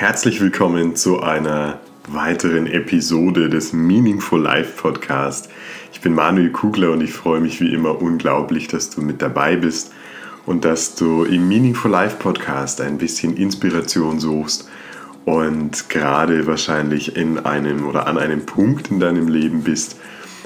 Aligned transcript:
Herzlich 0.00 0.40
willkommen 0.40 0.94
zu 0.94 1.22
einer 1.22 1.80
weiteren 2.06 2.68
Episode 2.68 3.48
des 3.48 3.72
Meaningful 3.72 4.40
Life 4.40 4.80
Podcast. 4.80 5.50
Ich 5.92 6.00
bin 6.00 6.14
Manuel 6.14 6.52
Kugler 6.52 6.92
und 6.92 7.00
ich 7.00 7.12
freue 7.12 7.40
mich 7.40 7.60
wie 7.60 7.74
immer 7.74 8.00
unglaublich, 8.00 8.68
dass 8.68 8.90
du 8.90 9.02
mit 9.02 9.20
dabei 9.20 9.56
bist 9.56 9.90
und 10.46 10.64
dass 10.64 10.94
du 10.94 11.24
im 11.24 11.48
Meaningful 11.48 11.90
Life 11.90 12.14
Podcast 12.20 12.80
ein 12.80 12.96
bisschen 12.98 13.36
Inspiration 13.36 14.20
suchst 14.20 14.68
und 15.24 15.88
gerade 15.88 16.46
wahrscheinlich 16.46 17.16
in 17.16 17.40
einem 17.40 17.84
oder 17.84 18.06
an 18.06 18.18
einem 18.18 18.46
Punkt 18.46 18.92
in 18.92 19.00
deinem 19.00 19.26
Leben 19.26 19.64
bist, 19.64 19.96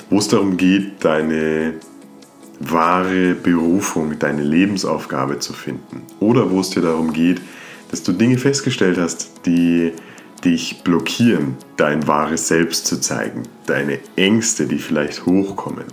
wo 0.08 0.16
es 0.16 0.28
darum 0.28 0.56
geht, 0.56 1.04
deine 1.04 1.74
wahre 2.58 3.34
Berufung, 3.34 4.18
deine 4.18 4.44
Lebensaufgabe 4.44 5.40
zu 5.40 5.52
finden. 5.52 6.04
Oder 6.20 6.50
wo 6.50 6.60
es 6.60 6.70
dir 6.70 6.80
darum 6.80 7.12
geht, 7.12 7.42
dass 7.92 8.02
du 8.02 8.12
Dinge 8.12 8.38
festgestellt 8.38 8.98
hast, 8.98 9.30
die 9.46 9.92
dich 10.44 10.82
blockieren, 10.82 11.56
dein 11.76 12.06
wahres 12.08 12.48
Selbst 12.48 12.86
zu 12.86 13.00
zeigen, 13.00 13.44
deine 13.66 13.98
Ängste, 14.16 14.66
die 14.66 14.78
vielleicht 14.78 15.26
hochkommen. 15.26 15.84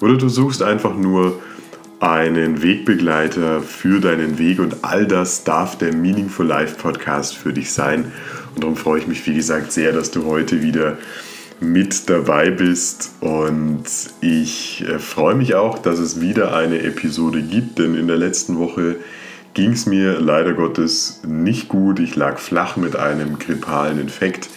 Oder 0.00 0.16
du 0.16 0.28
suchst 0.28 0.62
einfach 0.62 0.96
nur 0.96 1.42
einen 1.98 2.62
Wegbegleiter 2.62 3.60
für 3.60 4.00
deinen 4.00 4.38
Weg 4.38 4.60
und 4.60 4.84
all 4.84 5.06
das 5.06 5.44
darf 5.44 5.76
der 5.76 5.94
Meaningful 5.94 6.46
Life 6.46 6.76
Podcast 6.76 7.36
für 7.36 7.52
dich 7.52 7.72
sein. 7.72 8.12
Und 8.54 8.62
darum 8.62 8.76
freue 8.76 9.00
ich 9.00 9.08
mich, 9.08 9.26
wie 9.26 9.34
gesagt, 9.34 9.72
sehr, 9.72 9.92
dass 9.92 10.12
du 10.12 10.24
heute 10.24 10.62
wieder 10.62 10.96
mit 11.60 12.08
dabei 12.08 12.50
bist 12.50 13.12
und 13.20 13.84
ich 14.20 14.84
äh, 14.88 14.98
freue 14.98 15.36
mich 15.36 15.54
auch, 15.54 15.78
dass 15.78 15.98
es 15.98 16.20
wieder 16.20 16.56
eine 16.56 16.82
Episode 16.82 17.40
gibt, 17.40 17.78
denn 17.78 17.94
in 17.94 18.08
der 18.08 18.16
letzten 18.16 18.58
Woche 18.58 18.96
ging 19.54 19.72
es 19.72 19.86
mir 19.86 20.20
leider 20.20 20.54
Gottes 20.54 21.20
nicht 21.26 21.68
gut. 21.68 22.00
Ich 22.00 22.16
lag 22.16 22.38
flach 22.38 22.76
mit 22.76 22.96
einem 22.96 23.38
grippalen 23.38 24.00
Infekt 24.00 24.48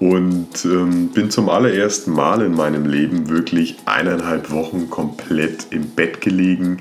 und 0.00 0.64
ähm, 0.64 1.08
bin 1.08 1.30
zum 1.30 1.48
allerersten 1.48 2.12
Mal 2.12 2.42
in 2.42 2.54
meinem 2.54 2.86
Leben 2.86 3.28
wirklich 3.28 3.76
eineinhalb 3.84 4.50
Wochen 4.50 4.90
komplett 4.90 5.66
im 5.70 5.90
Bett 5.90 6.20
gelegen. 6.20 6.80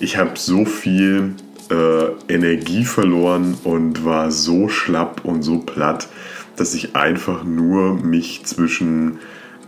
Ich 0.00 0.16
habe 0.16 0.32
so 0.34 0.64
viel 0.64 1.34
äh, 1.70 2.32
Energie 2.32 2.84
verloren 2.84 3.56
und 3.64 4.04
war 4.04 4.30
so 4.30 4.68
schlapp 4.68 5.24
und 5.24 5.42
so 5.42 5.60
platt, 5.60 6.08
dass 6.56 6.74
ich 6.74 6.94
einfach 6.94 7.44
nur 7.44 7.94
mich 7.94 8.44
zwischen 8.44 9.18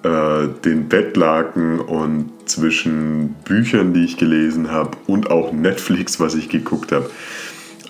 äh, 0.04 0.48
den 0.64 0.88
Bettlaken 0.88 1.80
und 1.80 2.30
zwischen 2.44 3.34
Büchern, 3.44 3.94
die 3.94 4.04
ich 4.04 4.16
gelesen 4.16 4.70
habe 4.70 4.90
und 5.06 5.30
auch 5.30 5.52
Netflix, 5.52 6.20
was 6.20 6.34
ich 6.34 6.48
geguckt 6.48 6.92
habe, 6.92 7.10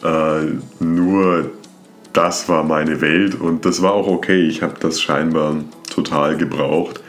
äh, 0.03 0.83
nur 0.83 1.51
das 2.13 2.49
war 2.49 2.63
meine 2.63 3.01
Welt 3.01 3.35
und 3.35 3.65
das 3.65 3.83
war 3.83 3.93
auch 3.93 4.07
okay. 4.07 4.47
Ich 4.47 4.63
habe 4.63 4.75
das 4.79 5.01
scheinbar 5.01 5.57
total 5.91 6.37
gebraucht 6.37 7.03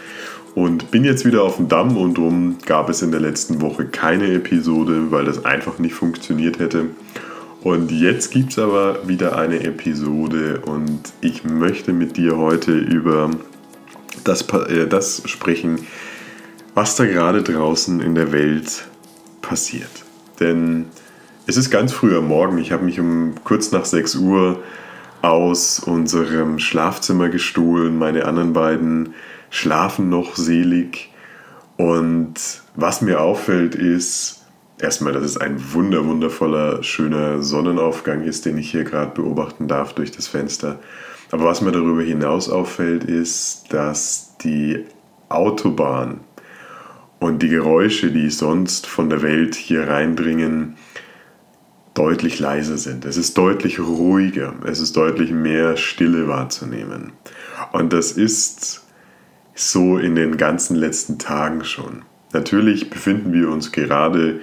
und 0.56 0.89
bin 0.89 1.03
jetzt 1.03 1.25
wieder 1.25 1.44
auf 1.44 1.58
dem 1.58 1.67
Damm 1.67 1.95
und 1.97 2.17
darum 2.17 2.58
gab 2.66 2.90
es 2.90 3.02
in 3.02 3.12
der 3.12 3.19
letzten 3.19 3.62
Woche 3.62 3.86
keine 3.86 4.34
Episode, 4.34 5.12
weil 5.12 5.25
das 5.25 5.45
einfach 5.45 5.78
nicht 5.78 5.94
funktioniert 5.94 6.59
hätte. 6.59 6.86
Und 7.62 7.92
jetzt 7.92 8.31
gibt 8.31 8.52
es 8.52 8.59
aber 8.59 9.08
wieder 9.08 9.38
eine 9.38 9.64
Episode 9.64 10.62
und 10.66 11.02
ich 11.22 11.44
möchte 11.44 11.94
mit 11.94 12.17
dir 12.17 12.38
heute 12.38 12.72
über 12.72 13.30
das, 14.26 14.42
äh, 14.50 14.88
das 14.88 15.22
sprechen, 15.26 15.88
was 16.73 16.95
da 16.95 17.06
gerade 17.06 17.42
draußen 17.42 18.02
in 18.02 18.16
der 18.16 18.31
Welt 18.31 18.86
passiert. 19.42 19.90
Denn 20.40 20.88
es 21.48 21.58
ist 21.58 21.70
ganz 21.70 21.94
früh 21.94 22.18
am 22.18 22.28
Morgen. 22.28 22.58
Ich 22.58 22.72
habe 22.72 22.84
mich 22.84 23.00
um 23.00 23.36
kurz 23.44 23.72
nach 23.72 23.86
6 23.86 24.16
Uhr 24.16 24.62
aus 25.22 25.80
unserem 25.80 26.59
Schlafzimmer 26.59 27.30
gestohlen. 27.30 27.98
Meine 27.98 28.26
anderen 28.26 28.53
beiden 28.53 29.14
schlafen 29.50 30.09
noch 30.09 30.36
selig. 30.36 31.12
Und 31.78 32.35
was 32.75 33.02
mir 33.02 33.22
auffällt, 33.22 33.75
ist 33.75 34.46
erstmal, 34.80 35.14
dass 35.14 35.24
es 35.24 35.38
ein 35.38 35.74
wunder, 35.74 36.06
wundervoller, 36.06 36.84
schöner 36.84 37.41
Sonnenaufgang 37.41 38.24
ist, 38.24 38.46
den 38.46 38.58
ich 38.58 38.72
hier 38.72 38.84
gerade 38.84 39.12
beobachten 39.12 39.68
darf 39.68 39.94
durch 39.94 40.12
das 40.12 40.28
Fenster. 40.28 40.80
Aber 41.31 41.46
was 41.46 41.62
mir 41.62 41.72
darüber 41.72 42.02
hinaus 42.02 42.50
auffällt, 42.50 43.03
ist, 43.03 43.74
dass 43.74 44.38
die 44.38 44.86
Autobahn 45.30 46.22
und 47.19 47.41
die 47.41 47.50
Geräusche, 47.50 48.12
die 48.12 48.30
sonst 48.30 48.88
von 48.88 49.09
der 49.09 49.22
Welt 49.22 49.56
hier 49.56 49.88
reindringen, 49.88 50.75
deutlich 51.94 52.40
leiser 52.40 52.78
sind. 52.78 53.06
Es 53.06 53.18
ist 53.18 53.38
deutlich 53.38 53.80
ruhiger, 53.80 54.53
es 54.66 54.80
ist 54.80 54.96
deutlich 54.97 55.31
mehr 55.31 55.78
Stille 55.78 56.28
wahrzunehmen. 56.28 57.14
Und 57.72 57.94
das 57.94 58.12
ist 58.12 58.85
so 59.56 59.97
in 59.97 60.16
den 60.16 60.38
ganzen 60.38 60.75
letzten 60.75 61.18
Tagen 61.18 61.64
schon. 61.64 62.03
Natürlich 62.34 62.90
befinden 62.90 63.31
wir 63.31 63.50
uns 63.50 63.72
gerade 63.72 64.41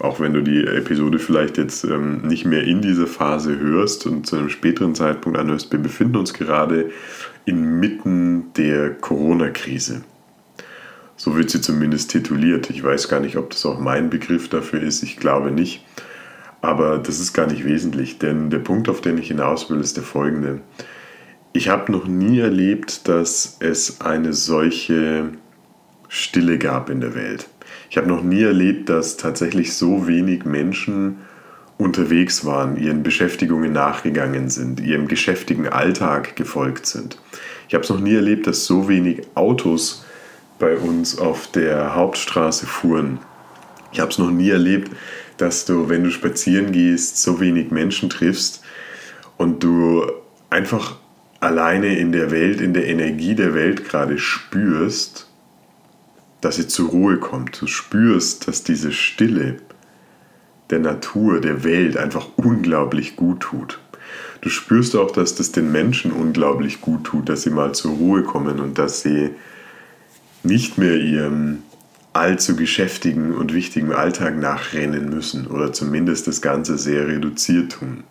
auch 0.00 0.20
wenn 0.20 0.32
du 0.32 0.42
die 0.42 0.64
Episode 0.64 1.18
vielleicht 1.18 1.58
jetzt 1.58 1.84
ähm, 1.84 2.22
nicht 2.22 2.44
mehr 2.44 2.64
in 2.64 2.82
dieser 2.82 3.06
Phase 3.06 3.58
hörst 3.58 4.06
und 4.06 4.26
zu 4.26 4.36
einem 4.36 4.50
späteren 4.50 4.94
Zeitpunkt 4.94 5.38
anhörst, 5.38 5.72
wir 5.72 5.78
befinden 5.78 6.16
uns 6.16 6.34
gerade 6.34 6.90
inmitten 7.44 8.52
der 8.54 8.94
Corona-Krise. 8.94 10.02
So 11.16 11.36
wird 11.36 11.50
sie 11.50 11.60
zumindest 11.60 12.10
tituliert. 12.10 12.70
Ich 12.70 12.82
weiß 12.82 13.08
gar 13.08 13.20
nicht, 13.20 13.36
ob 13.36 13.50
das 13.50 13.66
auch 13.66 13.80
mein 13.80 14.08
Begriff 14.08 14.48
dafür 14.48 14.82
ist. 14.82 15.02
Ich 15.02 15.16
glaube 15.16 15.50
nicht. 15.50 15.84
Aber 16.60 16.98
das 16.98 17.20
ist 17.20 17.32
gar 17.32 17.46
nicht 17.46 17.64
wesentlich, 17.64 18.18
denn 18.18 18.50
der 18.50 18.58
Punkt, 18.58 18.88
auf 18.88 19.00
den 19.00 19.18
ich 19.18 19.28
hinaus 19.28 19.70
will, 19.70 19.80
ist 19.80 19.96
der 19.96 20.04
folgende. 20.04 20.60
Ich 21.52 21.68
habe 21.68 21.90
noch 21.90 22.06
nie 22.06 22.40
erlebt, 22.40 23.08
dass 23.08 23.56
es 23.60 24.00
eine 24.00 24.32
solche 24.32 25.30
Stille 26.08 26.58
gab 26.58 26.90
in 26.90 27.00
der 27.00 27.14
Welt. 27.14 27.48
Ich 27.90 27.96
habe 27.96 28.08
noch 28.08 28.22
nie 28.22 28.42
erlebt, 28.42 28.88
dass 28.88 29.16
tatsächlich 29.16 29.74
so 29.74 30.06
wenig 30.06 30.44
Menschen 30.44 31.18
unterwegs 31.78 32.44
waren, 32.44 32.76
ihren 32.76 33.02
Beschäftigungen 33.02 33.72
nachgegangen 33.72 34.50
sind, 34.50 34.80
ihrem 34.80 35.08
geschäftigen 35.08 35.68
Alltag 35.68 36.36
gefolgt 36.36 36.86
sind. 36.86 37.18
Ich 37.68 37.74
habe 37.74 37.84
es 37.84 37.90
noch 37.90 38.00
nie 38.00 38.14
erlebt, 38.14 38.46
dass 38.46 38.66
so 38.66 38.88
wenig 38.88 39.22
Autos 39.34 40.04
bei 40.58 40.76
uns 40.76 41.18
auf 41.18 41.46
der 41.46 41.94
Hauptstraße 41.94 42.66
fuhren. 42.66 43.18
Ich 43.92 44.00
habe 44.00 44.10
es 44.10 44.18
noch 44.18 44.30
nie 44.30 44.50
erlebt, 44.50 44.90
dass 45.36 45.64
du, 45.64 45.88
wenn 45.88 46.02
du 46.02 46.10
spazieren 46.10 46.72
gehst, 46.72 47.22
so 47.22 47.40
wenig 47.40 47.70
Menschen 47.70 48.10
triffst 48.10 48.62
und 49.36 49.62
du 49.62 50.04
einfach 50.50 50.96
alleine 51.40 51.96
in 51.96 52.10
der 52.10 52.32
Welt, 52.32 52.60
in 52.60 52.74
der 52.74 52.86
Energie 52.88 53.36
der 53.36 53.54
Welt 53.54 53.88
gerade 53.88 54.18
spürst, 54.18 55.27
dass 56.40 56.56
sie 56.56 56.68
zur 56.68 56.90
Ruhe 56.90 57.18
kommt. 57.18 57.60
Du 57.60 57.66
spürst, 57.66 58.48
dass 58.48 58.62
diese 58.62 58.92
Stille 58.92 59.56
der 60.70 60.78
Natur, 60.78 61.40
der 61.40 61.64
Welt 61.64 61.96
einfach 61.96 62.28
unglaublich 62.36 63.16
gut 63.16 63.40
tut. 63.40 63.78
Du 64.40 64.50
spürst 64.50 64.94
auch, 64.94 65.10
dass 65.10 65.34
das 65.34 65.52
den 65.52 65.72
Menschen 65.72 66.12
unglaublich 66.12 66.80
gut 66.80 67.04
tut, 67.04 67.28
dass 67.28 67.42
sie 67.42 67.50
mal 67.50 67.74
zur 67.74 67.92
Ruhe 67.92 68.22
kommen 68.22 68.60
und 68.60 68.78
dass 68.78 69.02
sie 69.02 69.30
nicht 70.42 70.78
mehr 70.78 70.96
ihrem 70.96 71.62
allzu 72.12 72.56
geschäftigen 72.56 73.34
und 73.34 73.52
wichtigen 73.52 73.92
Alltag 73.92 74.36
nachrennen 74.38 75.08
müssen 75.08 75.46
oder 75.46 75.72
zumindest 75.72 76.26
das 76.26 76.40
Ganze 76.40 76.78
sehr 76.78 77.06
reduziert 77.06 77.72
tun. 77.72 78.04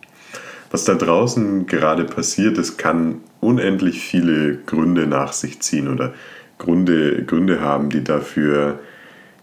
Was 0.70 0.84
da 0.84 0.96
draußen 0.96 1.66
gerade 1.66 2.04
passiert, 2.04 2.58
das 2.58 2.78
kann 2.78 3.22
unendlich 3.40 4.02
viele 4.02 4.58
Gründe 4.58 5.08
nach 5.08 5.32
sich 5.34 5.62
ziehen 5.62 5.88
oder 5.88 6.14
Gründe, 6.58 7.24
Gründe 7.26 7.62
haben, 7.62 7.90
die 7.90 8.04
dafür 8.04 8.80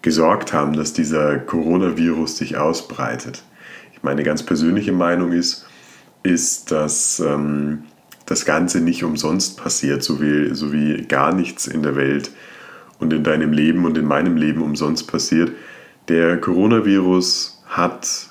gesorgt 0.02 0.52
haben, 0.52 0.74
dass 0.74 0.92
dieser 0.92 1.38
Coronavirus 1.38 2.36
sich 2.36 2.56
ausbreitet. 2.56 3.42
Meine 4.04 4.22
ganz 4.22 4.42
persönliche 4.42 4.92
Meinung 4.92 5.32
ist, 5.32 5.66
ist, 6.22 6.70
dass 6.70 7.20
ähm, 7.20 7.84
das 8.26 8.44
Ganze 8.44 8.82
nicht 8.82 9.02
umsonst 9.02 9.56
passiert, 9.56 10.02
so 10.02 10.20
wie, 10.20 10.54
so 10.54 10.74
wie 10.74 11.06
gar 11.06 11.34
nichts 11.34 11.66
in 11.66 11.82
der 11.82 11.96
Welt 11.96 12.30
und 12.98 13.14
in 13.14 13.24
deinem 13.24 13.54
Leben 13.54 13.86
und 13.86 13.96
in 13.96 14.04
meinem 14.04 14.36
Leben 14.36 14.60
umsonst 14.60 15.10
passiert. 15.10 15.52
Der 16.08 16.38
Coronavirus 16.38 17.64
hat 17.66 18.28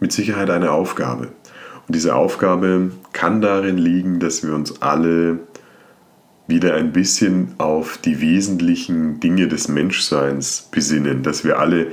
mit 0.00 0.12
Sicherheit 0.12 0.50
eine 0.50 0.70
Aufgabe. 0.70 1.28
Und 1.88 1.94
diese 1.94 2.14
Aufgabe 2.14 2.90
kann 3.14 3.40
darin 3.40 3.78
liegen, 3.78 4.20
dass 4.20 4.46
wir 4.46 4.54
uns 4.54 4.82
alle 4.82 5.38
wieder 6.46 6.74
ein 6.74 6.92
bisschen 6.92 7.54
auf 7.58 7.98
die 7.98 8.20
wesentlichen 8.20 9.20
Dinge 9.20 9.48
des 9.48 9.68
Menschseins 9.68 10.68
besinnen, 10.70 11.22
dass 11.22 11.44
wir 11.44 11.58
alle 11.58 11.88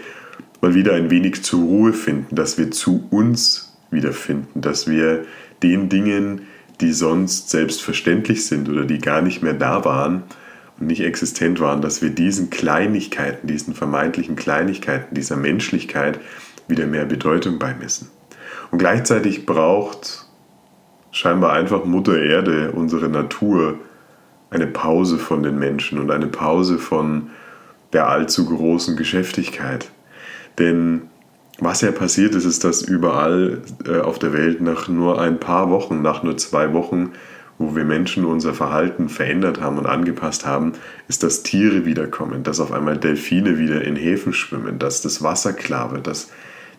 mal 0.61 0.75
wieder 0.75 0.94
ein 0.94 1.09
wenig 1.09 1.44
zur 1.44 1.61
Ruhe 1.61 1.94
finden, 1.94 2.35
dass 2.35 2.57
wir 2.57 2.71
zu 2.71 3.07
uns 3.09 3.75
wiederfinden, 3.89 4.61
dass 4.61 4.88
wir 4.88 5.25
den 5.61 5.89
Dingen, 5.89 6.41
die 6.81 6.91
sonst 6.91 7.50
selbstverständlich 7.50 8.45
sind 8.45 8.69
oder 8.69 8.85
die 8.85 9.00
gar 9.00 9.21
nicht 9.21 9.41
mehr 9.41 9.53
da 9.53 9.85
waren 9.85 10.23
und 10.79 10.88
nicht 10.88 11.01
existent 11.01 11.59
waren, 11.59 11.81
dass 11.81 12.01
wir 12.01 12.09
diesen 12.09 12.50
Kleinigkeiten, 12.50 13.47
diesen 13.47 13.73
vermeintlichen 13.73 14.35
Kleinigkeiten, 14.35 15.15
dieser 15.15 15.35
Menschlichkeit 15.35 16.19
wieder 16.67 16.85
mehr 16.85 17.05
Bedeutung 17.05 17.59
beimessen. 17.59 18.09
Und 18.71 18.79
gleichzeitig 18.79 19.45
braucht 19.45 20.27
scheinbar 21.11 21.53
einfach 21.53 21.85
Mutter 21.85 22.21
Erde, 22.21 22.71
unsere 22.71 23.09
Natur, 23.09 23.79
eine 24.53 24.67
Pause 24.67 25.17
von 25.17 25.44
den 25.44 25.59
Menschen 25.59 26.00
und 26.00 26.11
eine 26.11 26.27
Pause 26.27 26.77
von 26.77 27.29
der 27.91 28.07
allzu 28.07 28.45
großen 28.45 28.95
Geschäftigkeit. 28.95 29.89
Denn 30.59 31.03
was 31.59 31.81
ja 31.81 31.91
passiert 31.91 32.35
ist, 32.35 32.45
ist, 32.45 32.63
dass 32.63 32.81
überall 32.81 33.61
äh, 33.88 34.00
auf 34.00 34.19
der 34.19 34.33
Welt 34.33 34.61
nach 34.61 34.88
nur 34.88 35.21
ein 35.21 35.39
paar 35.39 35.69
Wochen, 35.69 36.01
nach 36.01 36.23
nur 36.23 36.38
zwei 36.38 36.73
Wochen, 36.73 37.11
wo 37.59 37.75
wir 37.75 37.85
Menschen 37.85 38.25
unser 38.25 38.53
Verhalten 38.53 39.09
verändert 39.09 39.61
haben 39.61 39.77
und 39.77 39.85
angepasst 39.85 40.45
haben, 40.45 40.73
ist, 41.07 41.23
dass 41.23 41.44
Tiere 41.44 41.85
wiederkommen, 41.85 42.44
dass 42.44 42.59
auf 42.59 42.71
einmal 42.71 42.97
Delfine 42.97 43.59
wieder 43.59 43.83
in 43.83 43.95
Häfen 43.95 44.33
schwimmen, 44.33 44.79
dass 44.79 45.01
das 45.01 45.21
Wasser 45.21 45.53
klar 45.53 45.91
wird, 45.91 46.07
dass 46.07 46.31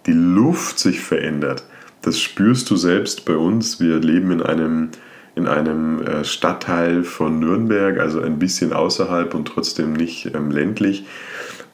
die 0.06 0.12
Luft 0.12 0.78
sich 0.78 1.00
verändert. 1.00 1.64
Das 2.02 2.20
spürst 2.20 2.68
du 2.70 2.76
selbst 2.76 3.24
bei 3.24 3.36
uns. 3.36 3.80
Wir 3.80 3.98
leben 3.98 4.30
in 4.32 4.42
einem, 4.42 4.90
in 5.34 5.48
einem 5.48 6.02
äh, 6.02 6.24
Stadtteil 6.24 7.02
von 7.02 7.38
Nürnberg, 7.40 7.98
also 7.98 8.20
ein 8.20 8.38
bisschen 8.38 8.72
außerhalb 8.72 9.34
und 9.34 9.46
trotzdem 9.46 9.92
nicht 9.92 10.34
ähm, 10.34 10.50
ländlich. 10.50 11.06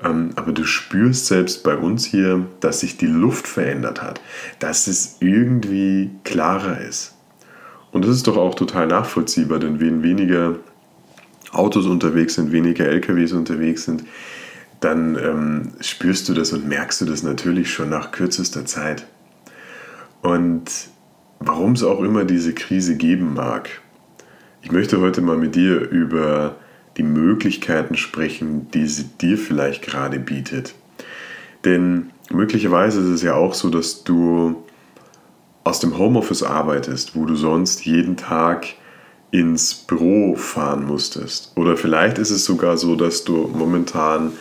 Ähm, 0.02 0.30
aber 0.36 0.52
du 0.52 0.64
spürst 0.64 1.26
selbst 1.26 1.62
bei 1.62 1.76
uns 1.76 2.06
hier, 2.06 2.46
dass 2.60 2.80
sich 2.80 2.96
die 2.96 3.06
Luft 3.06 3.46
verändert 3.46 4.02
hat, 4.02 4.20
dass 4.58 4.86
es 4.86 5.16
irgendwie 5.20 6.10
klarer 6.24 6.80
ist. 6.80 7.14
Und 7.92 8.04
das 8.04 8.12
ist 8.12 8.26
doch 8.26 8.36
auch 8.36 8.54
total 8.54 8.86
nachvollziehbar, 8.86 9.58
denn 9.58 9.80
wenn 9.80 10.02
weniger 10.02 10.56
Autos 11.52 11.86
unterwegs 11.86 12.34
sind, 12.34 12.52
weniger 12.52 12.86
LKWs 12.86 13.32
unterwegs 13.32 13.84
sind, 13.84 14.04
dann 14.80 15.16
ähm, 15.16 15.72
spürst 15.80 16.28
du 16.28 16.34
das 16.34 16.52
und 16.52 16.66
merkst 16.66 17.00
du 17.00 17.04
das 17.04 17.22
natürlich 17.22 17.70
schon 17.70 17.90
nach 17.90 18.12
kürzester 18.12 18.64
Zeit. 18.64 19.06
Und 20.22 20.70
warum 21.40 21.72
es 21.72 21.82
auch 21.82 22.00
immer 22.00 22.24
diese 22.24 22.52
Krise 22.54 22.96
geben 22.96 23.34
mag, 23.34 23.80
ich 24.62 24.70
möchte 24.70 25.00
heute 25.00 25.22
mal 25.22 25.38
mit 25.38 25.54
dir 25.54 25.80
über 25.90 26.56
die 26.96 27.02
Möglichkeiten 27.02 27.96
sprechen, 27.96 28.70
die 28.72 28.86
sie 28.86 29.04
dir 29.20 29.38
vielleicht 29.38 29.82
gerade 29.82 30.18
bietet. 30.18 30.74
Denn 31.64 32.10
möglicherweise 32.30 33.00
ist 33.00 33.08
es 33.08 33.22
ja 33.22 33.34
auch 33.34 33.54
so, 33.54 33.70
dass 33.70 34.04
du 34.04 34.62
aus 35.64 35.80
dem 35.80 35.96
Homeoffice 35.96 36.42
arbeitest, 36.42 37.16
wo 37.16 37.24
du 37.24 37.36
sonst 37.36 37.86
jeden 37.86 38.16
Tag 38.16 38.66
ins 39.30 39.74
Büro 39.74 40.34
fahren 40.34 40.84
musstest. 40.84 41.52
Oder 41.56 41.76
vielleicht 41.76 42.18
ist 42.18 42.30
es 42.30 42.44
sogar 42.44 42.76
so, 42.76 42.96
dass 42.96 43.24
du 43.24 43.48
momentan 43.54 44.32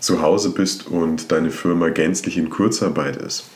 zu 0.00 0.22
Hause 0.22 0.50
bist 0.50 0.86
und 0.86 1.30
deine 1.30 1.50
Firma 1.50 1.90
gänzlich 1.90 2.38
in 2.38 2.50
Kurzarbeit 2.50 3.16
ist. 3.16 3.50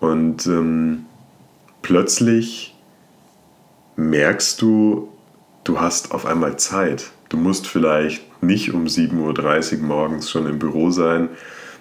Und 0.00 0.46
ähm, 0.46 1.06
plötzlich 1.82 2.74
merkst 3.96 4.62
du, 4.62 5.08
du 5.64 5.80
hast 5.80 6.12
auf 6.12 6.26
einmal 6.26 6.56
Zeit. 6.58 7.10
Du 7.28 7.36
musst 7.36 7.66
vielleicht 7.66 8.42
nicht 8.42 8.72
um 8.72 8.86
7.30 8.86 9.80
Uhr 9.80 9.86
morgens 9.86 10.30
schon 10.30 10.46
im 10.46 10.58
Büro 10.58 10.90
sein, 10.90 11.28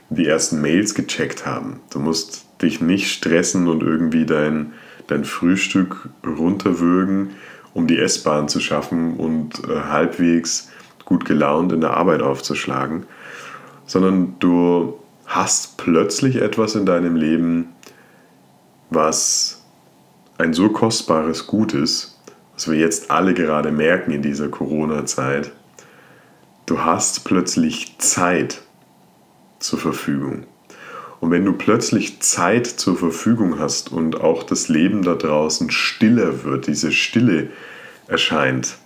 die 0.09 0.27
ersten 0.27 0.61
Mails 0.61 0.93
gecheckt 0.93 1.45
haben. 1.45 1.79
Du 1.91 1.99
musst 1.99 2.45
dich 2.61 2.81
nicht 2.81 3.11
stressen 3.11 3.67
und 3.67 3.81
irgendwie 3.81 4.25
dein, 4.25 4.73
dein 5.07 5.23
Frühstück 5.23 6.09
runterwürgen, 6.25 7.31
um 7.73 7.87
die 7.87 7.97
S-Bahn 7.97 8.49
zu 8.49 8.59
schaffen 8.59 9.15
und 9.15 9.63
äh, 9.69 9.81
halbwegs 9.89 10.69
gut 11.05 11.25
gelaunt 11.25 11.71
in 11.71 11.81
der 11.81 11.97
Arbeit 11.97 12.21
aufzuschlagen, 12.21 13.05
sondern 13.85 14.35
du 14.39 14.99
hast 15.25 15.77
plötzlich 15.77 16.35
etwas 16.37 16.75
in 16.75 16.85
deinem 16.85 17.15
Leben, 17.15 17.69
was 18.89 19.60
ein 20.41 20.53
so 20.53 20.69
kostbares 20.69 21.45
Gut 21.45 21.73
ist, 21.73 22.19
was 22.55 22.69
wir 22.69 22.77
jetzt 22.77 23.11
alle 23.11 23.33
gerade 23.33 23.71
merken 23.71 24.11
in 24.11 24.23
dieser 24.23 24.49
Corona-Zeit. 24.49 25.51
Du 26.65 26.83
hast 26.83 27.23
plötzlich 27.25 27.97
Zeit 27.99 28.61
zur 29.59 29.77
Verfügung. 29.79 30.45
Und 31.19 31.29
wenn 31.29 31.45
du 31.45 31.53
plötzlich 31.53 32.21
Zeit 32.21 32.65
zur 32.65 32.97
Verfügung 32.97 33.59
hast 33.59 33.91
und 33.91 34.19
auch 34.19 34.41
das 34.41 34.67
Leben 34.67 35.03
da 35.03 35.13
draußen 35.13 35.69
stiller 35.69 36.43
wird, 36.43 36.65
diese 36.65 36.91
Stille 36.91 37.51
erscheint, 38.07 38.77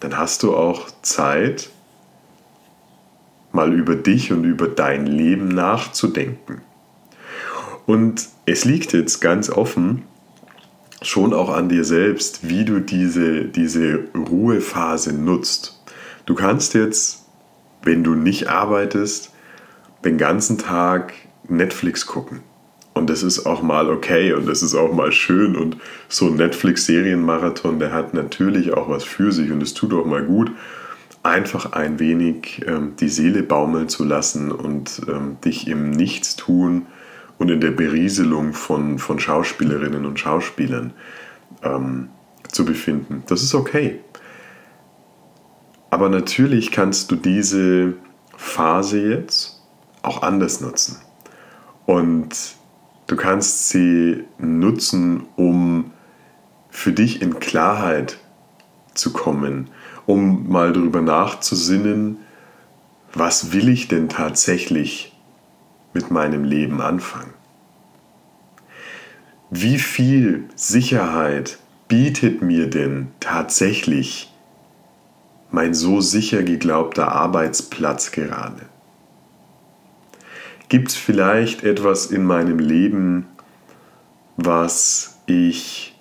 dann 0.00 0.18
hast 0.18 0.42
du 0.42 0.54
auch 0.54 0.90
Zeit, 1.00 1.70
mal 3.52 3.72
über 3.72 3.94
dich 3.94 4.30
und 4.32 4.44
über 4.44 4.68
dein 4.68 5.06
Leben 5.06 5.48
nachzudenken. 5.48 6.60
Und 7.92 8.30
es 8.46 8.64
liegt 8.64 8.94
jetzt 8.94 9.20
ganz 9.20 9.50
offen 9.50 10.04
schon 11.02 11.34
auch 11.34 11.50
an 11.50 11.68
dir 11.68 11.84
selbst, 11.84 12.48
wie 12.48 12.64
du 12.64 12.80
diese, 12.80 13.44
diese 13.44 14.04
Ruhephase 14.14 15.12
nutzt. 15.12 15.78
Du 16.24 16.34
kannst 16.34 16.72
jetzt, 16.72 17.26
wenn 17.82 18.02
du 18.02 18.14
nicht 18.14 18.48
arbeitest, 18.48 19.30
den 20.06 20.16
ganzen 20.16 20.56
Tag 20.56 21.12
Netflix 21.46 22.06
gucken. 22.06 22.40
Und 22.94 23.10
das 23.10 23.22
ist 23.22 23.44
auch 23.44 23.60
mal 23.60 23.90
okay 23.90 24.32
und 24.32 24.48
das 24.48 24.62
ist 24.62 24.74
auch 24.74 24.94
mal 24.94 25.12
schön. 25.12 25.54
Und 25.54 25.76
so 26.08 26.28
ein 26.28 26.36
Netflix-Serienmarathon, 26.36 27.78
der 27.78 27.92
hat 27.92 28.14
natürlich 28.14 28.72
auch 28.72 28.88
was 28.88 29.04
für 29.04 29.32
sich 29.32 29.50
und 29.50 29.62
es 29.62 29.74
tut 29.74 29.92
auch 29.92 30.06
mal 30.06 30.24
gut, 30.24 30.50
einfach 31.22 31.72
ein 31.72 31.98
wenig 31.98 32.62
ähm, 32.66 32.94
die 32.98 33.10
Seele 33.10 33.42
baumeln 33.42 33.90
zu 33.90 34.02
lassen 34.02 34.50
und 34.50 35.02
ähm, 35.08 35.36
dich 35.44 35.68
im 35.68 35.90
Nichtstun 35.90 36.86
und 37.42 37.50
in 37.50 37.60
der 37.60 37.72
Berieselung 37.72 38.52
von, 38.52 39.00
von 39.00 39.18
Schauspielerinnen 39.18 40.06
und 40.06 40.20
Schauspielern 40.20 40.92
ähm, 41.64 42.08
zu 42.46 42.64
befinden. 42.64 43.24
Das 43.26 43.42
ist 43.42 43.52
okay. 43.56 43.98
Aber 45.90 46.08
natürlich 46.08 46.70
kannst 46.70 47.10
du 47.10 47.16
diese 47.16 47.94
Phase 48.36 49.00
jetzt 49.10 49.60
auch 50.02 50.22
anders 50.22 50.60
nutzen. 50.60 50.98
Und 51.84 52.28
du 53.08 53.16
kannst 53.16 53.70
sie 53.70 54.22
nutzen, 54.38 55.24
um 55.34 55.90
für 56.70 56.92
dich 56.92 57.22
in 57.22 57.40
Klarheit 57.40 58.18
zu 58.94 59.12
kommen, 59.12 59.68
um 60.06 60.48
mal 60.48 60.72
darüber 60.72 61.00
nachzusinnen, 61.00 62.18
was 63.14 63.52
will 63.52 63.68
ich 63.68 63.88
denn 63.88 64.08
tatsächlich 64.08 65.11
mit 65.92 66.10
meinem 66.10 66.44
Leben 66.44 66.80
anfangen? 66.80 67.34
Wie 69.50 69.78
viel 69.78 70.44
Sicherheit 70.54 71.58
bietet 71.88 72.40
mir 72.40 72.70
denn 72.70 73.08
tatsächlich 73.20 74.32
mein 75.50 75.74
so 75.74 76.00
sicher 76.00 76.42
geglaubter 76.42 77.12
Arbeitsplatz 77.12 78.12
gerade? 78.12 78.62
Gibt 80.70 80.88
es 80.88 80.94
vielleicht 80.96 81.64
etwas 81.64 82.06
in 82.06 82.24
meinem 82.24 82.58
Leben, 82.58 83.26
was 84.38 85.18
ich 85.26 85.94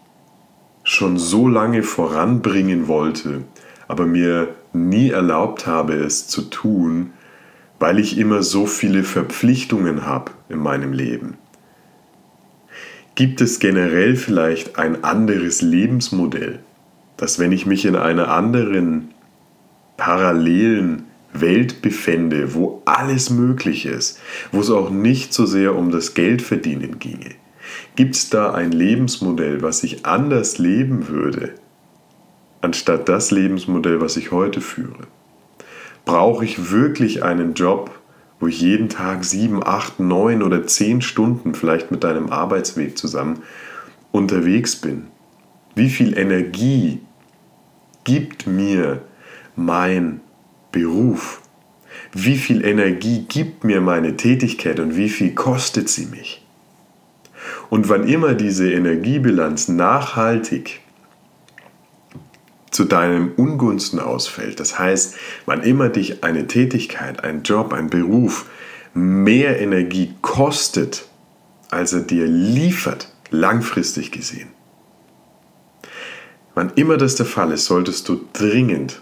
schon 0.83 1.17
so 1.17 1.47
lange 1.47 1.83
voranbringen 1.83 2.87
wollte, 2.87 3.43
aber 3.89 4.05
mir 4.05 4.55
nie 4.71 5.09
erlaubt 5.09 5.67
habe, 5.67 5.95
es 5.95 6.27
zu 6.27 6.43
tun, 6.43 7.11
weil 7.81 7.97
ich 7.97 8.19
immer 8.19 8.43
so 8.43 8.67
viele 8.67 9.03
Verpflichtungen 9.03 10.05
habe 10.05 10.31
in 10.49 10.59
meinem 10.59 10.93
Leben? 10.93 11.37
Gibt 13.15 13.41
es 13.41 13.59
generell 13.59 14.15
vielleicht 14.15 14.77
ein 14.77 15.03
anderes 15.03 15.63
Lebensmodell, 15.63 16.59
dass 17.17 17.39
wenn 17.39 17.51
ich 17.51 17.65
mich 17.65 17.85
in 17.85 17.95
einer 17.95 18.29
anderen 18.29 19.09
parallelen 19.97 21.05
Welt 21.33 21.81
befände, 21.81 22.53
wo 22.53 22.83
alles 22.85 23.31
möglich 23.31 23.87
ist, 23.87 24.19
wo 24.51 24.59
es 24.59 24.69
auch 24.69 24.91
nicht 24.91 25.33
so 25.33 25.47
sehr 25.47 25.75
um 25.75 25.91
das 25.91 26.13
Geldverdienen 26.13 26.99
ginge? 26.99 27.31
Gibt 27.95 28.15
es 28.15 28.29
da 28.29 28.53
ein 28.53 28.71
Lebensmodell, 28.71 29.63
was 29.63 29.83
ich 29.83 30.05
anders 30.05 30.59
leben 30.59 31.07
würde, 31.07 31.55
anstatt 32.61 33.09
das 33.09 33.31
Lebensmodell, 33.31 33.99
was 34.01 34.17
ich 34.17 34.31
heute 34.31 34.61
führe? 34.61 35.07
Brauche 36.05 36.43
ich 36.45 36.71
wirklich 36.71 37.23
einen 37.23 37.53
Job, 37.53 37.91
wo 38.39 38.47
ich 38.47 38.59
jeden 38.59 38.89
Tag 38.89 39.23
sieben, 39.23 39.63
acht, 39.63 39.99
neun 39.99 40.41
oder 40.41 40.65
zehn 40.65 41.01
Stunden 41.01 41.53
vielleicht 41.53 41.91
mit 41.91 42.03
deinem 42.03 42.31
Arbeitsweg 42.31 42.97
zusammen 42.97 43.43
unterwegs 44.11 44.75
bin? 44.75 45.07
Wie 45.75 45.89
viel 45.89 46.17
Energie 46.17 46.99
gibt 48.03 48.47
mir 48.47 49.01
mein 49.55 50.21
Beruf? 50.71 51.41
Wie 52.13 52.37
viel 52.37 52.65
Energie 52.65 53.25
gibt 53.27 53.63
mir 53.63 53.79
meine 53.79 54.17
Tätigkeit 54.17 54.79
und 54.79 54.97
wie 54.97 55.09
viel 55.09 55.33
kostet 55.33 55.87
sie 55.87 56.07
mich? 56.07 56.45
Und 57.69 57.89
wann 57.89 58.07
immer 58.07 58.33
diese 58.33 58.71
Energiebilanz 58.71 59.69
nachhaltig 59.69 60.81
zu 62.71 62.85
deinem 62.85 63.33
Ungunsten 63.35 63.99
ausfällt, 63.99 64.59
das 64.59 64.79
heißt, 64.79 65.15
wann 65.45 65.61
immer 65.61 65.89
dich 65.89 66.23
eine 66.23 66.47
Tätigkeit, 66.47 67.23
ein 67.23 67.43
Job, 67.43 67.73
ein 67.73 67.89
Beruf 67.89 68.45
mehr 68.93 69.59
Energie 69.59 70.13
kostet, 70.21 71.05
als 71.69 71.93
er 71.93 72.01
dir 72.01 72.25
liefert, 72.25 73.13
langfristig 73.29 74.11
gesehen, 74.11 74.49
wann 76.55 76.71
immer 76.75 76.97
das 76.97 77.15
der 77.15 77.25
Fall 77.25 77.51
ist, 77.51 77.65
solltest 77.65 78.09
du 78.09 78.21
dringend 78.33 79.01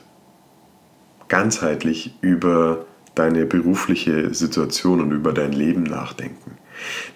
ganzheitlich 1.27 2.15
über 2.21 2.85
deine 3.15 3.45
berufliche 3.45 4.33
Situation 4.33 5.01
und 5.01 5.11
über 5.11 5.31
dein 5.33 5.51
Leben 5.51 5.83
nachdenken. 5.83 6.57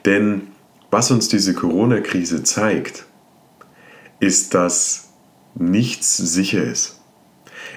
Denn 0.06 0.48
was 0.92 1.10
uns 1.12 1.28
diese 1.30 1.54
Corona-Krise 1.54 2.44
zeigt, 2.44 3.06
ist, 4.20 4.54
dass 4.54 5.13
nichts 5.56 6.18
sicher 6.18 6.64
ist. 6.64 7.00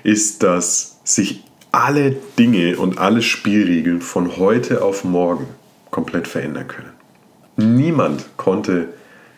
Ist, 0.03 0.43
dass 0.43 1.01
sich 1.05 1.45
alle 1.73 2.17
Dinge 2.39 2.79
und 2.79 2.99
alle 2.99 3.23
Spielregeln 3.23 4.01
von 4.01 4.37
heute 4.37 4.83
auf 4.83 5.05
morgen 5.05 5.47
komplett 5.91 6.27
verändern 6.27 6.69
können. 6.69 6.93
Niemand 7.57 8.37
konnte 8.37 8.89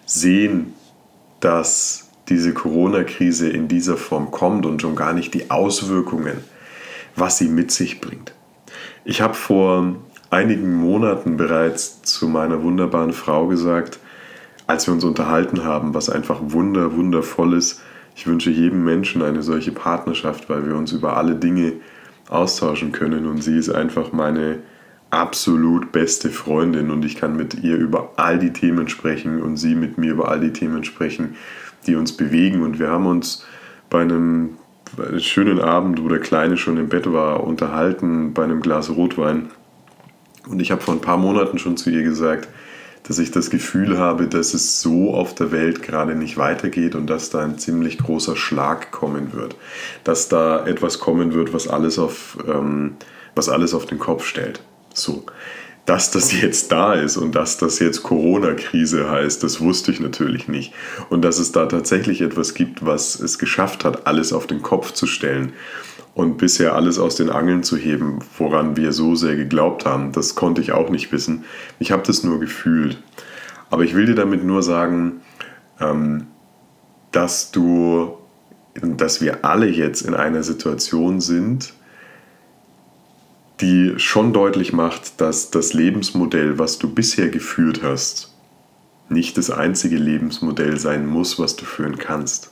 sehen, 0.07 0.75
dass 1.41 2.09
diese 2.29 2.53
Corona-Krise 2.53 3.49
in 3.49 3.69
dieser 3.69 3.97
Form 3.97 4.31
kommt 4.31 4.67
und 4.67 4.83
schon 4.83 4.97
gar 4.97 5.13
nicht 5.13 5.35
die 5.35 5.51
Auswirkungen, 5.51 6.39
was 7.17 7.39
sie 7.39 7.49
mit 7.49 7.71
sich 7.71 8.01
bringt. 8.01 8.33
Ich 9.05 9.21
habe 9.21 9.35
vor 9.35 9.97
einigen 10.31 10.75
Monaten 10.75 11.37
bereits 11.37 12.03
zu 12.03 12.29
meiner 12.29 12.63
wunderbaren 12.63 13.13
Frau 13.13 13.47
gesagt, 13.47 13.99
als 14.67 14.87
wir 14.87 14.95
uns 14.95 15.05
unterhalten 15.05 15.65
haben, 15.65 15.95
was 15.95 16.11
einfach 16.11 16.39
wunder, 16.43 16.95
wundervoll 16.95 17.55
ist. 17.55 17.81
Ich 18.19 18.27
wünsche 18.27 18.51
jedem 18.51 18.83
Menschen 18.83 19.23
eine 19.23 19.45
solche 19.45 19.71
Partnerschaft, 19.71 20.51
weil 20.51 20.67
wir 20.67 20.75
uns 20.75 20.91
über 20.91 21.17
alle 21.17 21.37
Dinge 21.37 21.75
austauschen 22.29 22.91
können 22.91 23.27
und 23.27 23.45
sie 23.45 23.57
ist 23.57 23.71
einfach 23.71 24.11
meine 24.11 24.59
absolut 25.11 25.93
beste 25.93 26.29
Freundin 26.29 26.91
und 26.91 27.05
ich 27.05 27.15
kann 27.15 27.37
mit 27.37 27.63
ihr 27.63 27.77
über 27.77 28.15
all 28.17 28.41
die 28.41 28.53
Themen 28.53 28.89
sprechen 28.89 29.41
und 29.41 29.57
sie 29.57 29.77
mit 29.77 29.99
mir 29.99 30.11
über 30.11 30.33
all 30.33 30.41
die 30.41 30.53
Themen 30.53 30.83
sprechen, 30.83 31.37
die 31.87 31.95
uns 31.95 32.11
bewegen. 32.11 32.63
Und 32.63 32.81
wir 32.81 32.89
haben 32.89 33.07
uns 33.07 33.47
bei 33.89 34.01
einem, 34.01 34.57
schönen 35.19 35.61
Abend, 35.61 36.03
wo 36.03 36.09
der 36.09 36.19
Kleine 36.19 36.57
schon 36.57 36.77
im 36.77 36.89
Bett 36.89 37.13
war, 37.13 37.45
unterhalten 37.45 38.35
bei 38.35 38.43
einem 38.43 38.63
Glas 38.63 38.91
Rotwein. 38.91 39.51
Und 40.49 40.61
ich 40.61 40.73
habe 40.73 40.81
vor 40.81 40.95
ein 40.95 41.01
paar 41.01 41.19
Monaten 41.19 41.59
schon 41.59 41.77
zu 41.77 41.89
ihr 41.89 42.03
gesagt, 42.03 42.49
dass 43.09 43.19
ich 43.19 43.31
das 43.31 43.49
Gefühl 43.49 43.99
habe, 43.99 44.27
dass 44.29 44.53
es 44.53 44.83
so 44.83 45.15
auf 45.15 45.35
der 45.35 45.51
Welt 45.51 45.83
gerade 45.83 46.15
nicht 46.15 46.37
weitergeht 46.37 46.95
und 46.95 47.09
dass 47.09 47.31
da 47.31 47.41
ein 47.41 47.59
ziemlich 47.59 47.97
großer 47.97 48.37
Schlag 48.37 48.91
kommen 48.91 49.33
wird. 49.33 49.57
Dass 50.05 50.29
da 50.29 50.67
etwas 50.67 50.99
kommen 50.99 51.33
wird, 51.33 51.55
was 51.55 51.69
alles 51.69 51.99
auf, 51.99 52.37
ähm, 52.47 52.97
was 53.35 53.49
alles 53.49 53.73
auf 53.73 53.87
den 53.87 53.99
Kopf 53.99 54.27
stellt. 54.27 54.61
So. 54.93 55.25
Dass 55.87 56.11
das 56.11 56.33
jetzt 56.43 56.71
da 56.71 56.93
ist 56.93 57.17
und 57.17 57.35
dass 57.35 57.57
das 57.57 57.79
jetzt 57.79 58.03
Corona-Krise 58.03 59.11
heißt, 59.11 59.43
das 59.43 59.63
wusste 59.63 59.91
ich 59.91 60.01
natürlich 60.01 60.47
nicht. 60.47 60.75
Und 61.09 61.23
dass 61.23 61.39
es 61.39 61.51
da 61.51 61.65
tatsächlich 61.65 62.21
etwas 62.21 62.53
gibt, 62.53 62.85
was 62.85 63.19
es 63.19 63.39
geschafft 63.39 63.87
hat, 63.87 64.07
alles 64.07 64.35
auf 64.35 64.47
den 64.47 64.61
Kopf 64.61 64.93
zu 64.93 65.07
stellen 65.07 65.55
und 66.19 66.37
bisher 66.37 66.75
alles 66.75 66.99
aus 66.99 67.15
den 67.15 67.31
Angeln 67.31 67.63
zu 67.63 67.77
heben, 67.77 68.19
woran 68.39 68.77
wir 68.77 68.91
so 68.91 69.15
sehr 69.15 69.37
geglaubt 69.37 69.85
haben, 69.85 70.11
das 70.11 70.35
konnte 70.35 70.61
ich 70.61 70.73
auch 70.73 70.91
nicht 70.91 71.13
wissen. 71.13 71.45
Ich 71.79 71.93
habe 71.93 72.03
das 72.05 72.25
nur 72.25 72.41
gefühlt. 72.41 73.01
Aber 73.71 73.85
ich 73.85 73.95
will 73.95 74.07
dir 74.07 74.17
damit 74.17 74.43
nur 74.43 74.65
sagen, 74.65 75.21
ähm, 75.79 76.27
dass 77.13 77.53
du, 77.53 78.19
dass 78.75 79.21
wir 79.21 79.45
alle 79.45 79.69
jetzt 79.69 80.03
in 80.03 80.15
einer 80.15 80.43
Situation 80.43 81.21
sind, 81.21 81.73
die 83.61 83.95
schon 83.99 84.33
deutlich 84.33 84.73
macht, 84.73 85.21
dass 85.21 85.53
das 85.53 85.73
Lebensmodell, 85.73 86.59
was 86.59 86.81
du 86.81 86.93
bisher 86.93 87.29
geführt 87.29 87.85
hast, 87.85 88.35
nicht 89.09 89.39
das 89.39 89.53
einzige 89.53 89.99
Lebensmodell 89.99 90.81
sein 90.81 91.07
muss, 91.07 91.39
was 91.39 91.55
du 91.55 91.65
führen 91.65 91.97
kannst. 91.97 92.51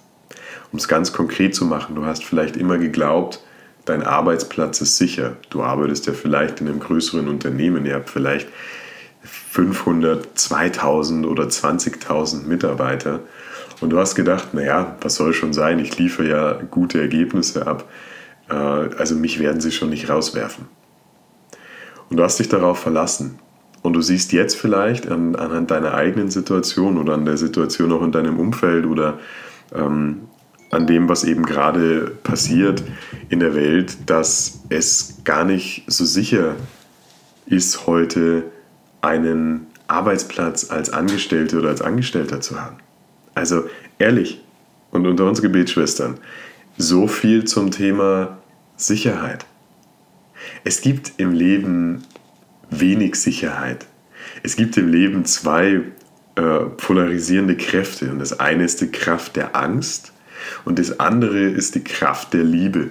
Um 0.71 0.79
es 0.79 0.87
ganz 0.87 1.13
konkret 1.13 1.57
zu 1.57 1.65
machen, 1.65 1.97
du 1.97 2.05
hast 2.05 2.25
vielleicht 2.25 2.57
immer 2.57 2.79
geglaubt, 2.79 3.41
dein 3.87 4.03
Arbeitsplatz 4.03 4.81
ist 4.83 4.99
sicher. 4.99 5.37
Du 5.49 5.63
arbeitest 5.63 6.07
ja 6.07 6.13
vielleicht 6.13 6.61
in 6.61 6.69
einem 6.69 6.81
größeren 6.81 7.29
Unternehmen, 7.29 7.87
ihr 7.87 7.95
habt 7.95 8.11
vielleicht 8.11 8.49
500, 9.23 10.39
2000 10.39 11.27
oder 11.27 11.45
20.000 11.45 12.47
Mitarbeiter 12.47 13.21
und 13.81 13.91
du 13.91 13.99
hast 13.99 14.15
gedacht, 14.15 14.55
naja, 14.55 14.97
was 15.01 15.15
soll 15.15 15.33
schon 15.33 15.53
sein, 15.53 15.79
ich 15.79 15.99
liefere 15.99 16.29
ja 16.29 16.53
gute 16.71 17.01
Ergebnisse 17.01 17.67
ab, 17.67 17.89
äh, 18.49 18.55
also 18.55 19.15
mich 19.15 19.39
werden 19.39 19.61
sie 19.61 19.73
schon 19.73 19.91
nicht 19.91 20.09
rauswerfen. 20.09 20.67
Und 22.09 22.19
du 22.19 22.23
hast 22.23 22.39
dich 22.39 22.49
darauf 22.49 22.79
verlassen. 22.79 23.39
Und 23.83 23.93
du 23.93 24.01
siehst 24.01 24.33
jetzt 24.33 24.57
vielleicht 24.57 25.09
an, 25.09 25.37
anhand 25.37 25.71
deiner 25.71 25.95
eigenen 25.95 26.31
Situation 26.31 26.99
oder 26.99 27.15
an 27.15 27.25
der 27.25 27.37
Situation 27.37 27.93
auch 27.93 28.03
in 28.03 28.13
deinem 28.13 28.39
Umfeld 28.39 28.85
oder 28.87 29.19
ähm, 29.75 30.23
an 30.77 30.87
dem, 30.87 31.09
was 31.09 31.25
eben 31.25 31.45
gerade 31.45 32.13
passiert 32.23 32.83
in 33.29 33.41
der 33.41 33.55
Welt, 33.55 33.97
dass 34.07 34.61
es 34.69 35.19
gar 35.25 35.45
nicht 35.45 35.85
so 35.87 36.05
sicher 36.05 36.55
ist, 37.47 37.87
heute 37.87 38.45
einen 39.01 39.67
Arbeitsplatz 39.89 40.71
als 40.71 40.91
Angestellte 40.91 41.59
oder 41.59 41.71
als 41.71 41.83
Angestellter 41.83 42.41
zu 42.41 42.61
haben. 42.61 42.77
Also 43.35 43.65
ehrlich, 43.99 44.43
und 44.91 45.07
unter 45.07 45.25
uns 45.27 45.43
Gebetsschwestern, 45.43 46.19
so 46.77 47.09
viel 47.09 47.45
zum 47.45 47.71
Thema 47.71 48.39
Sicherheit. 48.77 49.47
Es 50.65 50.81
gibt 50.81 51.13
im 51.17 51.33
Leben 51.33 52.03
wenig 52.71 53.17
Sicherheit. 53.17 53.87
Es 54.43 54.57
gibt 54.57 54.77
im 54.77 54.89
Leben 54.89 55.25
zwei 55.25 55.83
äh, 56.35 56.59
polarisierende 56.77 57.57
Kräfte. 57.57 58.11
Und 58.11 58.19
das 58.19 58.39
eine 58.39 58.65
ist 58.65 58.81
die 58.81 58.91
Kraft 58.91 59.37
der 59.37 59.57
Angst 59.57 60.13
und 60.65 60.79
das 60.79 61.01
andere 61.01 61.41
ist 61.41 61.75
die 61.75 61.85
Kraft 61.85 62.33
der 62.33 62.45
Liebe. 62.45 62.91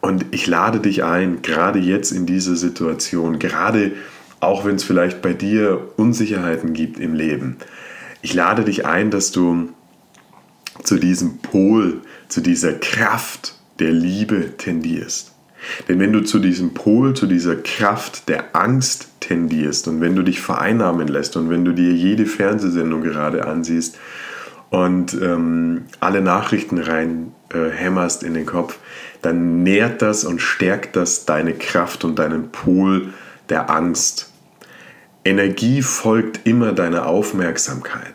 Und 0.00 0.26
ich 0.30 0.46
lade 0.46 0.80
dich 0.80 1.04
ein, 1.04 1.42
gerade 1.42 1.78
jetzt 1.78 2.10
in 2.10 2.26
dieser 2.26 2.56
Situation, 2.56 3.38
gerade 3.38 3.92
auch 4.40 4.64
wenn 4.64 4.76
es 4.76 4.84
vielleicht 4.84 5.20
bei 5.20 5.34
dir 5.34 5.88
Unsicherheiten 5.96 6.72
gibt 6.72 6.98
im 6.98 7.14
Leben, 7.14 7.56
ich 8.22 8.34
lade 8.34 8.64
dich 8.64 8.86
ein, 8.86 9.10
dass 9.10 9.32
du 9.32 9.70
zu 10.82 10.96
diesem 10.96 11.38
Pol, 11.38 12.00
zu 12.28 12.40
dieser 12.40 12.74
Kraft 12.74 13.54
der 13.78 13.92
Liebe 13.92 14.56
tendierst. 14.56 15.32
Denn 15.88 16.00
wenn 16.00 16.12
du 16.12 16.22
zu 16.22 16.38
diesem 16.38 16.72
Pol, 16.72 17.14
zu 17.14 17.26
dieser 17.26 17.56
Kraft 17.56 18.28
der 18.28 18.56
Angst 18.56 19.08
tendierst 19.20 19.88
und 19.88 20.00
wenn 20.00 20.16
du 20.16 20.22
dich 20.22 20.40
vereinnahmen 20.40 21.08
lässt 21.08 21.36
und 21.36 21.50
wenn 21.50 21.64
du 21.64 21.72
dir 21.72 21.92
jede 21.92 22.24
Fernsehsendung 22.24 23.02
gerade 23.02 23.46
ansiehst 23.46 23.98
und 24.70 25.14
ähm, 25.14 25.86
alle 25.98 26.20
Nachrichten 26.22 26.78
rein 26.78 27.32
äh, 27.52 27.70
hämmerst 27.70 28.22
in 28.22 28.34
den 28.34 28.46
Kopf, 28.46 28.78
dann 29.22 29.62
nährt 29.62 30.00
das 30.00 30.24
und 30.24 30.40
stärkt 30.40 30.96
das 30.96 31.26
deine 31.26 31.54
Kraft 31.54 32.04
und 32.04 32.18
deinen 32.18 32.50
Pol 32.50 33.12
der 33.48 33.68
Angst. 33.68 34.30
Energie 35.24 35.82
folgt 35.82 36.46
immer 36.46 36.72
deiner 36.72 37.06
Aufmerksamkeit. 37.06 38.12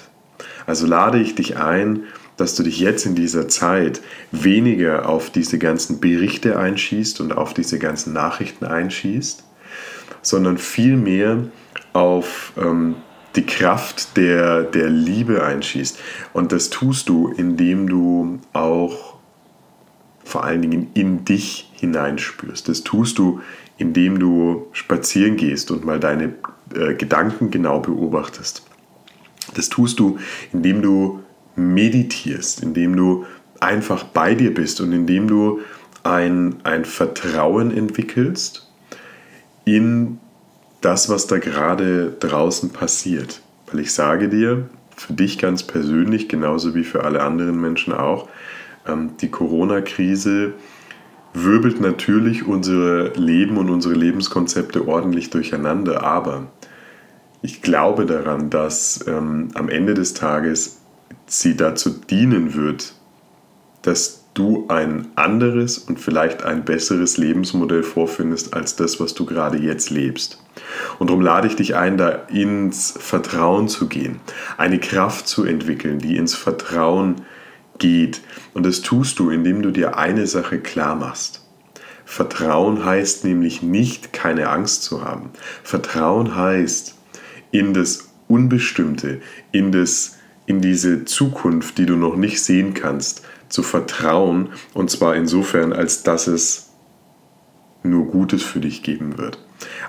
Also 0.65 0.87
lade 0.87 1.19
ich 1.19 1.35
dich 1.35 1.57
ein, 1.57 2.03
dass 2.37 2.55
du 2.55 2.63
dich 2.63 2.79
jetzt 2.79 3.05
in 3.05 3.15
dieser 3.15 3.47
Zeit 3.47 4.01
weniger 4.31 5.07
auf 5.07 5.29
diese 5.29 5.59
ganzen 5.59 5.99
Berichte 5.99 6.57
einschießt 6.57 7.21
und 7.21 7.33
auf 7.33 7.53
diese 7.53 7.79
ganzen 7.79 8.13
Nachrichten 8.13 8.65
einschießt, 8.65 9.43
sondern 10.21 10.57
vielmehr 10.57 11.45
auf 11.93 12.51
ähm, 12.57 12.95
die 13.35 13.45
Kraft 13.45 14.17
der, 14.17 14.63
der 14.63 14.89
Liebe 14.89 15.43
einschießt. 15.43 15.99
Und 16.33 16.51
das 16.51 16.69
tust 16.69 17.09
du, 17.09 17.29
indem 17.29 17.87
du 17.87 18.39
auch 18.53 19.15
vor 20.23 20.43
allen 20.43 20.61
Dingen 20.61 20.89
in 20.93 21.23
dich 21.25 21.71
hineinspürst. 21.73 22.67
Das 22.67 22.83
tust 22.83 23.19
du, 23.19 23.41
indem 23.77 24.19
du 24.19 24.67
spazieren 24.71 25.37
gehst 25.37 25.71
und 25.71 25.85
mal 25.85 25.99
deine 25.99 26.33
äh, 26.73 26.93
Gedanken 26.95 27.51
genau 27.51 27.79
beobachtest. 27.79 28.65
Das 29.53 29.69
tust 29.69 29.99
du, 29.99 30.17
indem 30.51 30.81
du 30.81 31.23
meditierst, 31.55 32.63
indem 32.63 32.95
du 32.95 33.25
einfach 33.59 34.03
bei 34.03 34.35
dir 34.35 34.53
bist 34.53 34.81
und 34.81 34.91
indem 34.91 35.27
du 35.27 35.59
ein, 36.03 36.57
ein 36.63 36.85
Vertrauen 36.85 37.75
entwickelst 37.75 38.69
in 39.63 40.19
das, 40.85 41.09
was 41.09 41.25
da 41.25 41.39
gerade 41.39 42.11
draußen 42.19 42.69
passiert. 42.69 43.41
Weil 43.71 43.79
ich 43.79 43.91
sage 43.91 44.29
dir, 44.29 44.69
für 44.95 45.13
dich 45.13 45.39
ganz 45.39 45.63
persönlich, 45.63 46.29
genauso 46.29 46.75
wie 46.75 46.83
für 46.83 47.03
alle 47.03 47.23
anderen 47.23 47.59
Menschen 47.59 47.91
auch, 47.91 48.29
ähm, 48.87 49.17
die 49.19 49.29
Corona-Krise 49.29 50.53
wirbelt 51.33 51.81
natürlich 51.81 52.47
unsere 52.47 53.09
Leben 53.13 53.57
und 53.57 53.69
unsere 53.69 53.95
Lebenskonzepte 53.95 54.87
ordentlich 54.87 55.31
durcheinander, 55.31 56.03
aber 56.03 56.47
ich 57.41 57.61
glaube 57.61 58.05
daran, 58.05 58.49
dass 58.49 59.05
ähm, 59.07 59.49
am 59.55 59.69
Ende 59.69 59.95
des 59.95 60.13
Tages 60.13 60.77
sie 61.25 61.57
dazu 61.57 61.89
dienen 61.89 62.53
wird, 62.53 62.93
dass 63.81 64.24
du 64.35 64.65
ein 64.67 65.07
anderes 65.15 65.79
und 65.79 65.99
vielleicht 65.99 66.43
ein 66.43 66.65
besseres 66.65 67.17
Lebensmodell 67.17 67.83
vorfindest 67.83 68.53
als 68.53 68.75
das, 68.75 68.99
was 68.99 69.15
du 69.15 69.25
gerade 69.25 69.57
jetzt 69.57 69.89
lebst. 69.89 70.39
Und 70.99 71.09
darum 71.09 71.21
lade 71.21 71.47
ich 71.47 71.55
dich 71.55 71.75
ein, 71.75 71.97
da 71.97 72.09
ins 72.09 72.93
Vertrauen 72.99 73.67
zu 73.67 73.87
gehen, 73.87 74.19
eine 74.57 74.79
Kraft 74.79 75.27
zu 75.27 75.45
entwickeln, 75.45 75.99
die 75.99 76.17
ins 76.17 76.35
Vertrauen 76.35 77.21
geht. 77.79 78.21
Und 78.53 78.65
das 78.65 78.81
tust 78.81 79.19
du, 79.19 79.29
indem 79.29 79.61
du 79.61 79.71
dir 79.71 79.97
eine 79.97 80.27
Sache 80.27 80.59
klar 80.59 80.95
machst. 80.95 81.41
Vertrauen 82.03 82.85
heißt 82.85 83.23
nämlich 83.23 83.63
nicht, 83.63 84.13
keine 84.13 84.49
Angst 84.49 84.83
zu 84.83 85.03
haben. 85.03 85.31
Vertrauen 85.63 86.35
heißt, 86.35 86.95
in 87.51 87.73
das 87.73 88.09
Unbestimmte, 88.27 89.21
in, 89.51 89.71
das, 89.71 90.17
in 90.45 90.61
diese 90.61 91.05
Zukunft, 91.05 91.77
die 91.77 91.85
du 91.85 91.95
noch 91.95 92.15
nicht 92.15 92.43
sehen 92.43 92.73
kannst, 92.73 93.23
zu 93.55 93.63
vertrauen. 93.63 94.49
Und 94.73 94.91
zwar 94.91 95.15
insofern, 95.15 95.73
als 95.73 96.03
dass 96.03 96.27
es 96.27 96.69
nur 97.83 98.05
Gutes 98.07 98.43
für 98.43 98.59
dich 98.59 98.83
geben 98.83 99.17
wird. 99.17 99.39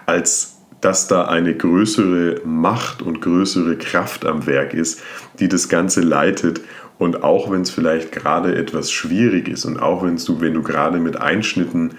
Als 0.06 0.58
dass 0.80 1.08
da 1.08 1.26
eine 1.26 1.54
größere 1.54 2.42
Macht 2.44 3.02
und 3.02 3.20
größere 3.20 3.76
Kraft 3.76 4.24
am 4.24 4.46
Werk 4.46 4.72
ist, 4.72 5.00
die 5.40 5.48
das 5.48 5.68
Ganze 5.68 6.00
leitet. 6.00 6.60
Und 6.98 7.24
auch 7.24 7.50
wenn 7.50 7.62
es 7.62 7.70
vielleicht 7.70 8.12
gerade 8.12 8.54
etwas 8.54 8.90
schwierig 8.92 9.48
ist 9.48 9.64
und 9.64 9.78
auch 9.78 10.04
wenn 10.04 10.16
du, 10.16 10.40
wenn 10.40 10.54
du 10.54 10.62
gerade 10.62 10.98
mit 10.98 11.20
Einschnitten 11.20 11.96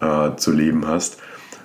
äh, 0.00 0.36
zu 0.36 0.52
leben 0.52 0.86
hast, 0.86 1.18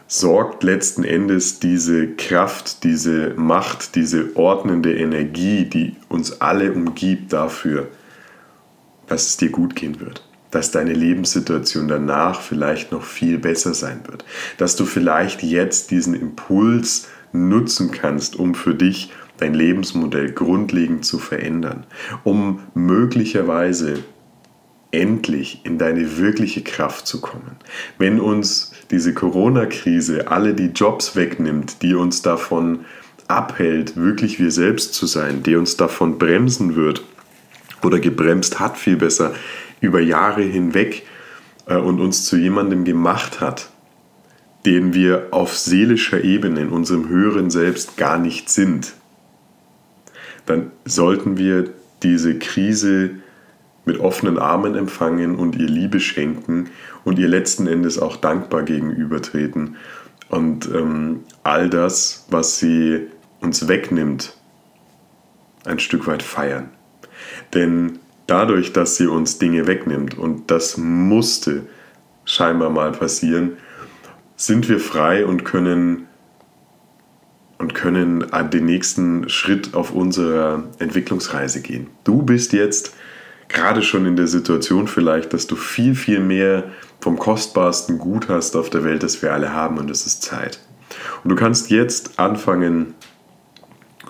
sorgt 0.07 0.63
letzten 0.63 1.03
Endes 1.03 1.59
diese 1.59 2.07
Kraft, 2.07 2.83
diese 2.83 3.33
Macht, 3.35 3.95
diese 3.95 4.35
ordnende 4.35 4.95
Energie, 4.95 5.65
die 5.65 5.95
uns 6.09 6.41
alle 6.41 6.71
umgibt, 6.73 7.33
dafür, 7.33 7.87
dass 9.11 9.27
es 9.27 9.37
dir 9.37 9.49
gut 9.49 9.75
gehen 9.75 9.99
wird 9.99 10.23
dass 10.51 10.69
deine 10.69 10.93
Lebenssituation 10.93 11.87
danach 11.87 12.41
vielleicht 12.41 12.91
noch 12.91 13.03
viel 13.03 13.39
besser 13.39 13.73
sein 13.73 14.01
wird. 14.05 14.25
Dass 14.57 14.75
du 14.75 14.85
vielleicht 14.85 15.43
jetzt 15.43 15.91
diesen 15.91 16.13
Impuls 16.13 17.07
nutzen 17.31 17.91
kannst, 17.91 18.35
um 18.35 18.53
für 18.53 18.75
dich 18.75 19.11
dein 19.37 19.53
Lebensmodell 19.53 20.31
grundlegend 20.33 21.05
zu 21.05 21.17
verändern, 21.17 21.85
um 22.23 22.59
möglicherweise 22.73 24.03
endlich 24.91 25.61
in 25.63 25.77
deine 25.77 26.17
wirkliche 26.17 26.63
Kraft 26.63 27.07
zu 27.07 27.21
kommen. 27.21 27.55
Wenn 27.97 28.19
uns 28.19 28.73
diese 28.91 29.13
Corona-Krise 29.13 30.27
alle 30.27 30.53
die 30.53 30.67
Jobs 30.67 31.15
wegnimmt, 31.15 31.81
die 31.81 31.95
uns 31.95 32.21
davon 32.21 32.81
abhält, 33.29 33.95
wirklich 33.95 34.37
wir 34.37 34.51
selbst 34.51 34.93
zu 34.93 35.05
sein, 35.05 35.43
die 35.43 35.55
uns 35.55 35.77
davon 35.77 36.17
bremsen 36.17 36.75
wird 36.75 37.01
oder 37.85 37.99
gebremst 37.99 38.59
hat, 38.59 38.77
viel 38.77 38.97
besser, 38.97 39.33
über 39.79 39.99
Jahre 39.99 40.41
hinweg 40.41 41.03
äh, 41.65 41.75
und 41.75 41.99
uns 41.99 42.25
zu 42.25 42.37
jemandem 42.37 42.83
gemacht 42.83 43.41
hat, 43.41 43.69
den 44.65 44.93
wir 44.93 45.27
auf 45.31 45.57
seelischer 45.57 46.23
Ebene 46.23 46.61
in 46.61 46.69
unserem 46.69 47.09
höheren 47.09 47.49
Selbst 47.49 47.97
gar 47.97 48.17
nicht 48.17 48.49
sind, 48.49 48.93
dann 50.45 50.71
sollten 50.85 51.37
wir 51.37 51.69
diese 52.03 52.37
Krise 52.37 53.11
mit 53.85 53.99
offenen 53.99 54.37
Armen 54.37 54.75
empfangen 54.75 55.35
und 55.35 55.55
ihr 55.55 55.67
Liebe 55.67 55.99
schenken 55.99 56.69
und 57.03 57.17
ihr 57.17 57.27
letzten 57.27 57.67
Endes 57.67 57.97
auch 57.97 58.17
dankbar 58.17 58.63
gegenübertreten 58.63 59.77
und 60.29 60.69
ähm, 60.73 61.21
all 61.43 61.69
das, 61.69 62.25
was 62.29 62.59
sie 62.59 63.07
uns 63.41 63.67
wegnimmt, 63.67 64.37
ein 65.65 65.79
Stück 65.79 66.07
weit 66.07 66.23
feiern. 66.23 66.69
Denn 67.53 67.99
dadurch, 68.27 68.73
dass 68.73 68.95
sie 68.95 69.07
uns 69.07 69.39
Dinge 69.39 69.67
wegnimmt, 69.67 70.17
und 70.17 70.49
das 70.51 70.77
musste 70.77 71.63
scheinbar 72.25 72.69
mal 72.69 72.91
passieren, 72.91 73.57
sind 74.35 74.69
wir 74.69 74.79
frei 74.79 75.25
und 75.25 75.43
können 75.43 76.07
und 77.57 77.75
können 77.75 78.25
den 78.51 78.65
nächsten 78.65 79.29
Schritt 79.29 79.75
auf 79.75 79.91
unserer 79.91 80.63
Entwicklungsreise 80.79 81.61
gehen. 81.61 81.87
Du 82.03 82.23
bist 82.23 82.53
jetzt 82.53 82.95
gerade 83.49 83.83
schon 83.83 84.05
in 84.07 84.15
der 84.15 84.27
Situation 84.27 84.87
vielleicht, 84.87 85.33
dass 85.33 85.45
du 85.45 85.55
viel, 85.55 85.93
viel 85.93 86.19
mehr 86.19 86.63
vom 86.99 87.19
kostbarsten 87.19 87.99
Gut 87.99 88.29
hast 88.29 88.55
auf 88.55 88.69
der 88.69 88.83
Welt, 88.83 89.03
das 89.03 89.21
wir 89.21 89.33
alle 89.33 89.53
haben, 89.53 89.77
und 89.77 89.89
das 89.89 90.07
ist 90.07 90.23
Zeit. 90.23 90.59
Und 91.23 91.29
du 91.29 91.35
kannst 91.35 91.69
jetzt 91.69 92.19
anfangen, 92.19 92.95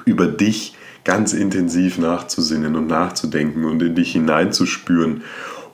über 0.06 0.28
dich 0.28 0.78
ganz 1.04 1.34
intensiv 1.34 1.98
nachzusinnen 1.98 2.76
und 2.76 2.88
nachzudenken 2.88 3.66
und 3.66 3.82
in 3.82 3.96
dich 3.96 4.12
hineinzuspüren 4.12 5.24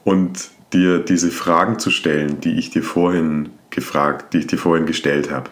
und 0.03 0.49
dir 0.73 0.99
diese 0.99 1.31
Fragen 1.31 1.79
zu 1.79 1.89
stellen, 1.89 2.39
die 2.41 2.57
ich 2.57 2.69
dir 2.69 2.83
vorhin 2.83 3.49
gefragt, 3.69 4.33
die 4.33 4.39
ich 4.39 4.47
dir 4.47 4.57
vorhin 4.57 4.85
gestellt 4.85 5.31
habe. 5.31 5.49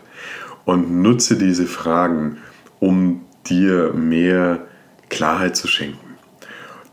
Und 0.66 1.02
nutze 1.02 1.38
diese 1.38 1.68
Fragen, 1.68 2.38
um 2.80 3.22
dir 3.48 3.94
mehr 3.94 4.66
Klarheit 5.10 5.56
zu 5.56 5.68
schenken. 5.68 6.16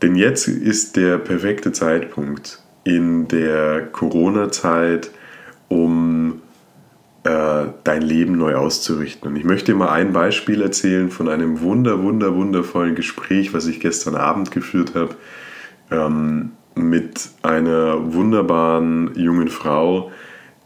Denn 0.01 0.15
jetzt 0.15 0.47
ist 0.47 0.95
der 0.95 1.17
perfekte 1.17 1.71
Zeitpunkt 1.71 2.59
in 2.83 3.27
der 3.27 3.87
Corona-Zeit, 3.87 5.09
um 5.69 6.42
äh, 7.23 7.67
dein 7.83 8.01
Leben 8.01 8.37
neu 8.37 8.55
auszurichten. 8.55 9.29
Und 9.29 9.35
ich 9.35 9.45
möchte 9.45 9.71
dir 9.71 9.77
mal 9.77 9.89
ein 9.89 10.11
Beispiel 10.13 10.61
erzählen 10.61 11.09
von 11.09 11.29
einem 11.29 11.61
wunder, 11.61 12.01
wunder, 12.03 12.35
wundervollen 12.35 12.95
Gespräch, 12.95 13.53
was 13.53 13.65
ich 13.67 13.79
gestern 13.79 14.15
Abend 14.15 14.51
geführt 14.51 14.93
habe 14.95 15.15
ähm, 15.89 16.51
mit 16.75 17.29
einer 17.41 18.13
wunderbaren 18.13 19.11
jungen 19.15 19.47
Frau, 19.47 20.11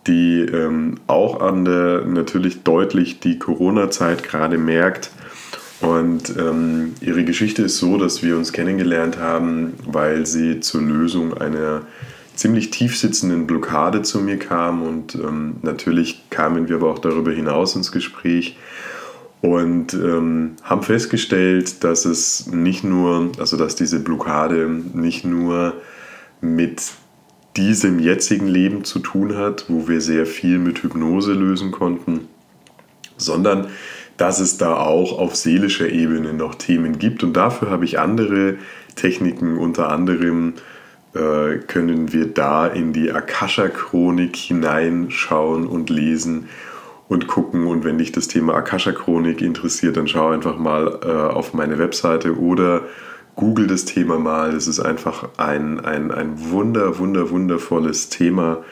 die 0.07 0.39
ähm, 0.39 0.95
auch 1.07 1.41
an 1.41 1.65
der 1.65 2.05
natürlich 2.05 2.63
deutlich 2.63 3.19
die 3.19 3.37
Corona-Zeit 3.37 4.23
gerade 4.23 4.57
merkt. 4.57 5.11
Und 5.81 6.35
ähm, 6.37 6.95
ihre 7.01 7.23
Geschichte 7.23 7.63
ist 7.63 7.77
so, 7.77 7.97
dass 7.97 8.23
wir 8.23 8.35
uns 8.35 8.51
kennengelernt 8.51 9.19
haben, 9.19 9.73
weil 9.85 10.25
sie 10.25 10.59
zur 10.59 10.81
Lösung 10.81 11.37
einer 11.37 11.83
ziemlich 12.37 12.69
tief 12.69 12.97
sitzenden 12.97 13.47
Blockade 13.47 14.03
zu 14.03 14.21
mir 14.21 14.37
kam 14.37 14.83
und 14.83 15.15
ähm, 15.15 15.55
natürlich 15.63 16.29
kamen 16.29 16.69
wir 16.69 16.77
aber 16.77 16.91
auch 16.91 16.99
darüber 16.99 17.31
hinaus 17.31 17.75
ins 17.75 17.91
Gespräch 17.91 18.57
und 19.41 19.93
ähm, 19.93 20.55
haben 20.63 20.83
festgestellt, 20.83 21.83
dass 21.83 22.05
es 22.05 22.47
nicht 22.47 22.83
nur, 22.83 23.31
also 23.39 23.57
dass 23.57 23.75
diese 23.75 23.99
Blockade 23.99 24.69
nicht 24.93 25.25
nur 25.25 25.73
mit 26.39 26.81
diesem 27.55 27.99
jetzigen 27.99 28.47
Leben 28.47 28.83
zu 28.83 28.99
tun 28.99 29.35
hat, 29.35 29.65
wo 29.67 29.87
wir 29.87 29.99
sehr 29.99 30.27
viel 30.27 30.59
mit 30.59 30.83
Hypnose 30.83 31.33
lösen 31.33 31.71
konnten, 31.71 32.27
sondern 33.17 33.67
dass 34.17 34.39
es 34.39 34.57
da 34.57 34.75
auch 34.77 35.17
auf 35.17 35.35
seelischer 35.35 35.89
Ebene 35.89 36.33
noch 36.33 36.55
Themen 36.55 36.99
gibt. 36.99 37.23
Und 37.23 37.33
dafür 37.33 37.69
habe 37.71 37.85
ich 37.85 37.99
andere 37.99 38.57
Techniken, 38.95 39.57
unter 39.57 39.89
anderem 39.89 40.53
äh, 41.13 41.57
können 41.67 42.13
wir 42.13 42.27
da 42.27 42.67
in 42.67 42.93
die 42.93 43.11
Akasha-Chronik 43.11 44.35
hineinschauen 44.35 45.67
und 45.67 45.89
lesen 45.89 46.49
und 47.07 47.27
gucken. 47.27 47.67
Und 47.67 47.83
wenn 47.83 47.97
dich 47.97 48.11
das 48.11 48.27
Thema 48.27 48.55
Akasha-Chronik 48.55 49.41
interessiert, 49.41 49.97
dann 49.97 50.07
schau 50.07 50.29
einfach 50.29 50.57
mal 50.57 50.99
äh, 51.03 51.07
auf 51.07 51.53
meine 51.53 51.79
Webseite 51.79 52.37
oder 52.37 52.81
google 53.35 53.67
das 53.67 53.85
Thema 53.85 54.17
mal. 54.17 54.53
Es 54.53 54.67
ist 54.67 54.79
einfach 54.79 55.29
ein, 55.37 55.79
ein, 55.79 56.11
ein 56.11 56.49
wunder, 56.49 56.99
wunder, 56.99 57.29
wundervolles 57.29 58.09
Thema, 58.09 58.63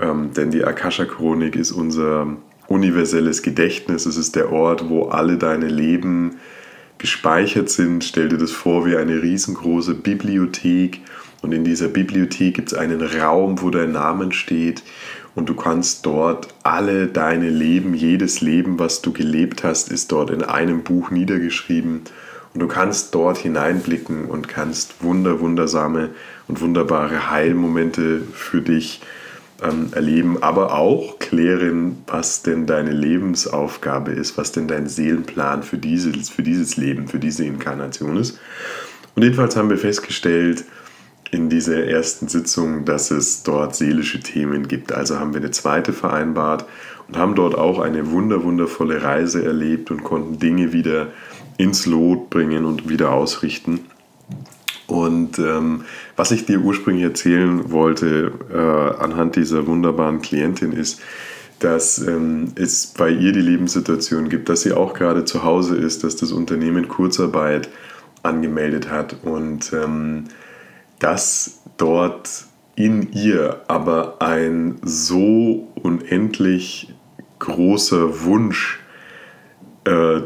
ähm, 0.00 0.32
denn 0.34 0.50
die 0.50 0.64
Akasha-Chronik 0.64 1.56
ist 1.56 1.72
unser 1.72 2.36
universelles 2.68 3.42
Gedächtnis. 3.42 4.06
Es 4.06 4.16
ist 4.16 4.36
der 4.36 4.52
Ort, 4.52 4.88
wo 4.88 5.06
alle 5.06 5.36
deine 5.36 5.68
Leben 5.68 6.36
gespeichert 6.98 7.68
sind. 7.68 8.04
Stell 8.04 8.28
dir 8.28 8.38
das 8.38 8.52
vor 8.52 8.86
wie 8.86 8.96
eine 8.96 9.22
riesengroße 9.22 9.94
Bibliothek 9.94 11.00
und 11.42 11.52
in 11.52 11.64
dieser 11.64 11.88
Bibliothek 11.88 12.54
gibt 12.54 12.72
es 12.72 12.78
einen 12.78 13.02
Raum, 13.02 13.60
wo 13.60 13.70
dein 13.70 13.92
Name 13.92 14.32
steht 14.32 14.82
und 15.34 15.48
du 15.48 15.54
kannst 15.54 16.06
dort 16.06 16.48
alle 16.62 17.06
deine 17.06 17.48
Leben, 17.50 17.94
jedes 17.94 18.40
Leben, 18.40 18.78
was 18.78 19.02
du 19.02 19.12
gelebt 19.12 19.64
hast, 19.64 19.90
ist 19.90 20.12
dort 20.12 20.30
in 20.30 20.42
einem 20.42 20.82
Buch 20.82 21.10
niedergeschrieben. 21.10 22.02
Und 22.54 22.60
du 22.60 22.68
kannst 22.68 23.14
dort 23.14 23.38
hineinblicken 23.38 24.26
und 24.26 24.46
kannst 24.46 25.02
wunder, 25.02 25.40
wundersame 25.40 26.10
und 26.48 26.60
wunderbare 26.60 27.30
Heilmomente 27.30 28.20
für 28.34 28.60
dich 28.60 29.00
ähm, 29.62 29.88
erleben, 29.92 30.42
aber 30.42 30.74
auch 30.74 31.18
klären, 31.18 32.02
was 32.06 32.42
denn 32.42 32.66
deine 32.66 32.90
Lebensaufgabe 32.90 34.12
ist, 34.12 34.36
was 34.36 34.52
denn 34.52 34.68
dein 34.68 34.86
Seelenplan 34.86 35.62
für 35.62 35.78
dieses, 35.78 36.28
für 36.28 36.42
dieses 36.42 36.76
Leben, 36.76 37.08
für 37.08 37.18
diese 37.18 37.44
Inkarnation 37.44 38.18
ist. 38.18 38.38
Und 39.14 39.22
jedenfalls 39.22 39.56
haben 39.56 39.70
wir 39.70 39.78
festgestellt, 39.78 40.64
in 41.32 41.48
dieser 41.48 41.86
ersten 41.86 42.28
Sitzung, 42.28 42.84
dass 42.84 43.10
es 43.10 43.42
dort 43.42 43.74
seelische 43.74 44.20
Themen 44.20 44.68
gibt. 44.68 44.92
Also 44.92 45.18
haben 45.18 45.32
wir 45.32 45.40
eine 45.40 45.50
zweite 45.50 45.94
vereinbart 45.94 46.66
und 47.08 47.16
haben 47.16 47.34
dort 47.34 47.56
auch 47.56 47.80
eine 47.80 48.10
wunder, 48.10 48.44
wundervolle 48.44 49.02
Reise 49.02 49.42
erlebt 49.42 49.90
und 49.90 50.04
konnten 50.04 50.38
Dinge 50.38 50.72
wieder 50.74 51.08
ins 51.56 51.86
Lot 51.86 52.28
bringen 52.28 52.66
und 52.66 52.88
wieder 52.88 53.12
ausrichten. 53.12 53.80
Und 54.86 55.38
ähm, 55.38 55.84
was 56.16 56.32
ich 56.32 56.44
dir 56.44 56.60
ursprünglich 56.60 57.04
erzählen 57.04 57.72
wollte 57.72 58.32
äh, 58.52 59.02
anhand 59.02 59.36
dieser 59.36 59.66
wunderbaren 59.66 60.20
Klientin 60.20 60.72
ist, 60.72 61.00
dass 61.60 61.96
ähm, 61.98 62.52
es 62.56 62.88
bei 62.88 63.08
ihr 63.08 63.32
die 63.32 63.40
Lebenssituation 63.40 64.28
gibt, 64.28 64.50
dass 64.50 64.62
sie 64.62 64.72
auch 64.72 64.92
gerade 64.92 65.24
zu 65.24 65.44
Hause 65.44 65.76
ist, 65.76 66.04
dass 66.04 66.16
das 66.16 66.30
Unternehmen 66.30 66.88
Kurzarbeit 66.88 67.70
angemeldet 68.22 68.90
hat 68.90 69.16
und 69.22 69.72
ähm, 69.72 70.24
dass 71.02 71.62
dort 71.78 72.46
in 72.76 73.12
ihr 73.12 73.62
aber 73.66 74.22
ein 74.22 74.76
so 74.82 75.68
unendlich 75.74 76.94
großer 77.40 78.22
Wunsch 78.22 78.80
äh, 79.84 80.20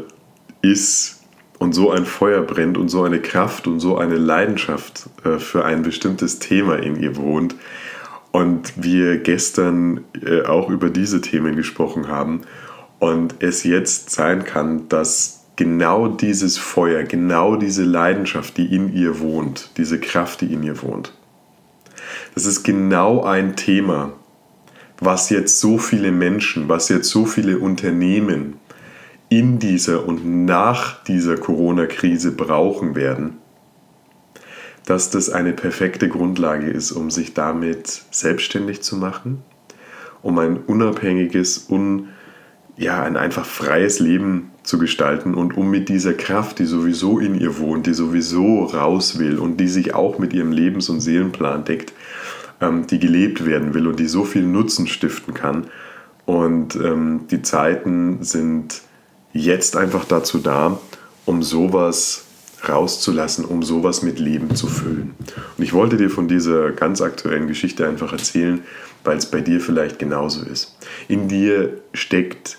ist 0.61 1.23
und 1.57 1.73
so 1.73 1.89
ein 1.89 2.05
Feuer 2.05 2.43
brennt 2.43 2.77
und 2.77 2.89
so 2.89 3.03
eine 3.03 3.19
Kraft 3.19 3.65
und 3.65 3.79
so 3.79 3.97
eine 3.97 4.17
Leidenschaft 4.17 5.09
äh, 5.25 5.39
für 5.39 5.65
ein 5.65 5.81
bestimmtes 5.81 6.37
Thema 6.37 6.75
in 6.75 7.01
ihr 7.01 7.17
wohnt. 7.17 7.55
Und 8.31 8.73
wir 8.75 9.17
gestern 9.17 10.03
äh, 10.23 10.43
auch 10.43 10.69
über 10.69 10.91
diese 10.91 11.21
Themen 11.21 11.55
gesprochen 11.55 12.07
haben 12.07 12.41
und 12.99 13.35
es 13.39 13.63
jetzt 13.63 14.11
sein 14.11 14.43
kann, 14.43 14.87
dass 14.89 15.36
genau 15.57 16.07
dieses 16.07 16.57
Feuer, 16.57 17.03
genau 17.03 17.57
diese 17.57 17.83
Leidenschaft, 17.83 18.55
die 18.57 18.73
in 18.73 18.93
ihr 18.93 19.19
wohnt, 19.19 19.71
diese 19.75 19.99
Kraft, 19.99 20.39
die 20.41 20.53
in 20.53 20.63
ihr 20.63 20.81
wohnt, 20.81 21.13
das 22.33 22.45
ist 22.45 22.63
genau 22.63 23.23
ein 23.23 23.55
Thema, 23.57 24.13
was 24.99 25.29
jetzt 25.29 25.59
so 25.59 25.77
viele 25.77 26.11
Menschen, 26.11 26.69
was 26.69 26.89
jetzt 26.89 27.09
so 27.09 27.25
viele 27.25 27.59
Unternehmen 27.59 28.55
in 29.29 29.59
dieser 29.59 30.07
und 30.07 30.45
nach 30.45 31.03
dieser 31.03 31.37
Corona-Krise 31.37 32.31
brauchen 32.31 32.95
werden, 32.95 33.37
dass 34.85 35.09
das 35.09 35.29
eine 35.29 35.53
perfekte 35.53 36.07
Grundlage 36.07 36.69
ist, 36.69 36.91
um 36.91 37.11
sich 37.11 37.33
damit 37.33 38.03
selbstständig 38.09 38.81
zu 38.81 38.95
machen, 38.95 39.43
um 40.21 40.39
ein 40.39 40.57
unabhängiges, 40.57 41.67
un, 41.69 42.09
ja, 42.77 43.01
ein 43.01 43.17
einfach 43.17 43.45
freies 43.45 43.99
Leben 43.99 44.51
zu 44.63 44.77
gestalten 44.77 45.33
und 45.33 45.57
um 45.57 45.69
mit 45.69 45.89
dieser 45.89 46.13
Kraft, 46.13 46.59
die 46.59 46.65
sowieso 46.65 47.19
in 47.19 47.39
ihr 47.39 47.57
wohnt, 47.57 47.87
die 47.87 47.93
sowieso 47.93 48.65
raus 48.65 49.17
will 49.17 49.39
und 49.39 49.57
die 49.57 49.67
sich 49.67 49.95
auch 49.95 50.19
mit 50.19 50.31
ihrem 50.33 50.51
Lebens- 50.51 50.89
und 50.89 51.01
Seelenplan 51.01 51.65
deckt, 51.65 51.93
ähm, 52.61 52.85
die 52.85 52.99
gelebt 52.99 53.45
werden 53.45 53.73
will 53.73 53.87
und 53.87 53.99
die 53.99 54.07
so 54.07 54.23
viel 54.23 54.43
Nutzen 54.43 54.87
stiften 54.87 55.33
kann. 55.33 55.67
Und 56.25 56.75
ähm, 56.75 57.21
die 57.31 57.41
Zeiten 57.41 58.19
sind 58.21 58.81
jetzt 59.33 59.75
einfach 59.75 60.05
dazu 60.05 60.37
da, 60.37 60.77
um 61.25 61.41
sowas 61.41 62.25
rauszulassen, 62.67 63.45
um 63.45 63.63
sowas 63.63 64.03
mit 64.03 64.19
Leben 64.19 64.55
zu 64.55 64.67
füllen. 64.67 65.15
Und 65.57 65.63
ich 65.63 65.73
wollte 65.73 65.97
dir 65.97 66.09
von 66.09 66.27
dieser 66.27 66.71
ganz 66.71 67.01
aktuellen 67.01 67.47
Geschichte 67.47 67.87
einfach 67.87 68.11
erzählen, 68.11 68.61
weil 69.03 69.17
es 69.17 69.27
bei 69.27 69.41
dir 69.41 69.61
vielleicht 69.61 69.99
genauso 69.99 70.43
ist. 70.43 70.77
In 71.07 71.27
dir 71.27 71.81
steckt 71.93 72.57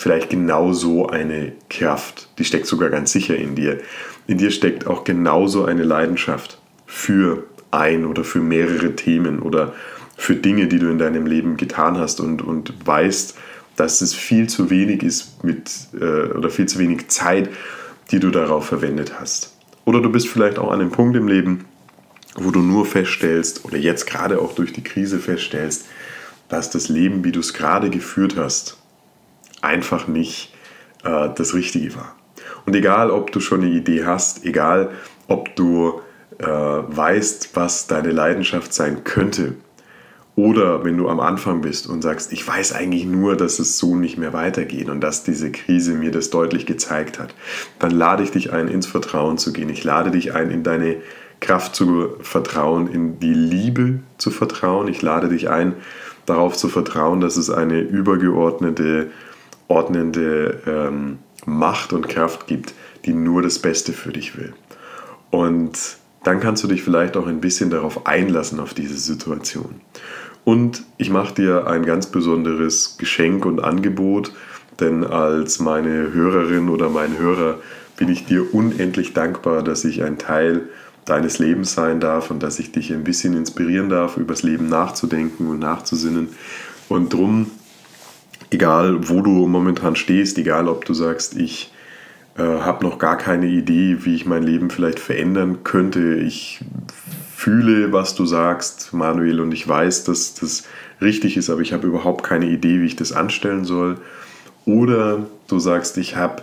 vielleicht 0.00 0.30
genauso 0.30 1.08
eine 1.10 1.52
Kraft, 1.68 2.30
die 2.38 2.46
steckt 2.46 2.64
sogar 2.64 2.88
ganz 2.88 3.12
sicher 3.12 3.36
in 3.36 3.54
dir. 3.54 3.80
In 4.26 4.38
dir 4.38 4.50
steckt 4.50 4.86
auch 4.86 5.04
genauso 5.04 5.66
eine 5.66 5.82
Leidenschaft 5.82 6.58
für 6.86 7.44
ein 7.70 8.06
oder 8.06 8.24
für 8.24 8.40
mehrere 8.40 8.96
Themen 8.96 9.40
oder 9.40 9.74
für 10.16 10.36
Dinge, 10.36 10.68
die 10.68 10.78
du 10.78 10.88
in 10.88 10.96
deinem 10.96 11.26
Leben 11.26 11.58
getan 11.58 11.98
hast 11.98 12.18
und, 12.18 12.40
und 12.40 12.72
weißt, 12.82 13.36
dass 13.76 14.00
es 14.00 14.14
viel 14.14 14.48
zu 14.48 14.70
wenig 14.70 15.02
ist 15.02 15.44
mit 15.44 15.70
äh, 15.92 16.32
oder 16.32 16.48
viel 16.48 16.64
zu 16.64 16.78
wenig 16.78 17.08
Zeit, 17.08 17.50
die 18.10 18.20
du 18.20 18.30
darauf 18.30 18.64
verwendet 18.64 19.20
hast. 19.20 19.54
Oder 19.84 20.00
du 20.00 20.10
bist 20.10 20.28
vielleicht 20.28 20.58
auch 20.58 20.70
an 20.70 20.80
einem 20.80 20.92
Punkt 20.92 21.14
im 21.14 21.28
Leben, 21.28 21.66
wo 22.36 22.50
du 22.50 22.60
nur 22.60 22.86
feststellst 22.86 23.66
oder 23.66 23.76
jetzt 23.76 24.06
gerade 24.06 24.40
auch 24.40 24.54
durch 24.54 24.72
die 24.72 24.82
Krise 24.82 25.18
feststellst, 25.18 25.84
dass 26.48 26.70
das 26.70 26.88
Leben, 26.88 27.22
wie 27.22 27.32
du 27.32 27.40
es 27.40 27.52
gerade 27.52 27.90
geführt 27.90 28.36
hast, 28.38 28.79
einfach 29.62 30.08
nicht 30.08 30.54
äh, 31.04 31.28
das 31.34 31.54
Richtige 31.54 31.94
war. 31.96 32.16
Und 32.66 32.76
egal, 32.76 33.10
ob 33.10 33.32
du 33.32 33.40
schon 33.40 33.62
eine 33.62 33.70
Idee 33.70 34.04
hast, 34.04 34.44
egal, 34.44 34.90
ob 35.28 35.54
du 35.56 36.00
äh, 36.38 36.46
weißt, 36.46 37.50
was 37.54 37.86
deine 37.86 38.10
Leidenschaft 38.10 38.72
sein 38.72 39.04
könnte, 39.04 39.54
oder 40.36 40.84
wenn 40.84 40.96
du 40.96 41.08
am 41.08 41.20
Anfang 41.20 41.60
bist 41.60 41.86
und 41.86 42.00
sagst, 42.00 42.32
ich 42.32 42.46
weiß 42.46 42.72
eigentlich 42.72 43.04
nur, 43.04 43.36
dass 43.36 43.58
es 43.58 43.78
so 43.78 43.96
nicht 43.96 44.16
mehr 44.16 44.32
weitergeht 44.32 44.88
und 44.88 45.00
dass 45.02 45.22
diese 45.22 45.50
Krise 45.50 45.92
mir 45.92 46.10
das 46.10 46.30
deutlich 46.30 46.64
gezeigt 46.64 47.18
hat, 47.18 47.34
dann 47.78 47.90
lade 47.90 48.22
ich 48.22 48.30
dich 48.30 48.50
ein, 48.52 48.68
ins 48.68 48.86
Vertrauen 48.86 49.36
zu 49.36 49.52
gehen. 49.52 49.68
Ich 49.68 49.84
lade 49.84 50.10
dich 50.10 50.32
ein, 50.32 50.50
in 50.50 50.62
deine 50.62 50.96
Kraft 51.40 51.74
zu 51.74 52.16
vertrauen, 52.22 52.86
in 52.86 53.18
die 53.18 53.34
Liebe 53.34 54.00
zu 54.16 54.30
vertrauen. 54.30 54.88
Ich 54.88 55.02
lade 55.02 55.28
dich 55.28 55.50
ein, 55.50 55.74
darauf 56.24 56.56
zu 56.56 56.68
vertrauen, 56.68 57.20
dass 57.20 57.36
es 57.36 57.50
eine 57.50 57.80
übergeordnete, 57.80 59.10
ordnende 59.70 60.60
ähm, 60.66 61.18
Macht 61.46 61.92
und 61.92 62.08
Kraft 62.08 62.46
gibt, 62.46 62.74
die 63.06 63.14
nur 63.14 63.40
das 63.40 63.58
Beste 63.58 63.92
für 63.92 64.12
dich 64.12 64.36
will. 64.36 64.52
Und 65.30 65.96
dann 66.24 66.40
kannst 66.40 66.62
du 66.62 66.68
dich 66.68 66.82
vielleicht 66.82 67.16
auch 67.16 67.26
ein 67.26 67.40
bisschen 67.40 67.70
darauf 67.70 68.06
einlassen, 68.06 68.60
auf 68.60 68.74
diese 68.74 68.98
Situation. 68.98 69.80
Und 70.44 70.82
ich 70.98 71.10
mache 71.10 71.34
dir 71.34 71.66
ein 71.66 71.84
ganz 71.86 72.06
besonderes 72.06 72.96
Geschenk 72.98 73.46
und 73.46 73.62
Angebot, 73.62 74.32
denn 74.80 75.04
als 75.04 75.60
meine 75.60 76.12
Hörerin 76.12 76.68
oder 76.68 76.88
mein 76.88 77.18
Hörer 77.18 77.58
bin 77.96 78.08
ich 78.08 78.26
dir 78.26 78.54
unendlich 78.54 79.12
dankbar, 79.12 79.62
dass 79.62 79.84
ich 79.84 80.02
ein 80.02 80.18
Teil 80.18 80.62
deines 81.04 81.38
Lebens 81.38 81.74
sein 81.74 82.00
darf 82.00 82.30
und 82.30 82.42
dass 82.42 82.58
ich 82.58 82.72
dich 82.72 82.92
ein 82.92 83.04
bisschen 83.04 83.36
inspirieren 83.36 83.88
darf, 83.88 84.16
über 84.16 84.34
das 84.34 84.42
Leben 84.42 84.68
nachzudenken 84.68 85.48
und 85.48 85.58
nachzusinnen. 85.58 86.28
Und 86.88 87.12
drum, 87.12 87.50
egal 88.50 89.08
wo 89.08 89.22
du 89.22 89.46
momentan 89.46 89.96
stehst, 89.96 90.38
egal 90.38 90.68
ob 90.68 90.84
du 90.84 90.94
sagst, 90.94 91.36
ich 91.36 91.72
äh, 92.36 92.42
habe 92.42 92.84
noch 92.84 92.98
gar 92.98 93.16
keine 93.16 93.46
Idee, 93.46 93.98
wie 94.00 94.14
ich 94.14 94.26
mein 94.26 94.42
Leben 94.42 94.70
vielleicht 94.70 95.00
verändern 95.00 95.58
könnte, 95.64 96.14
ich 96.14 96.60
fühle, 97.34 97.92
was 97.92 98.14
du 98.14 98.26
sagst, 98.26 98.92
Manuel, 98.92 99.40
und 99.40 99.52
ich 99.52 99.66
weiß, 99.66 100.04
dass 100.04 100.34
das 100.34 100.64
richtig 101.00 101.36
ist, 101.36 101.48
aber 101.48 101.62
ich 101.62 101.72
habe 101.72 101.86
überhaupt 101.86 102.24
keine 102.24 102.46
Idee, 102.46 102.80
wie 102.80 102.86
ich 102.86 102.96
das 102.96 103.12
anstellen 103.12 103.64
soll. 103.64 103.96
Oder 104.66 105.26
du 105.48 105.58
sagst, 105.58 105.96
ich 105.96 106.16
habe 106.16 106.42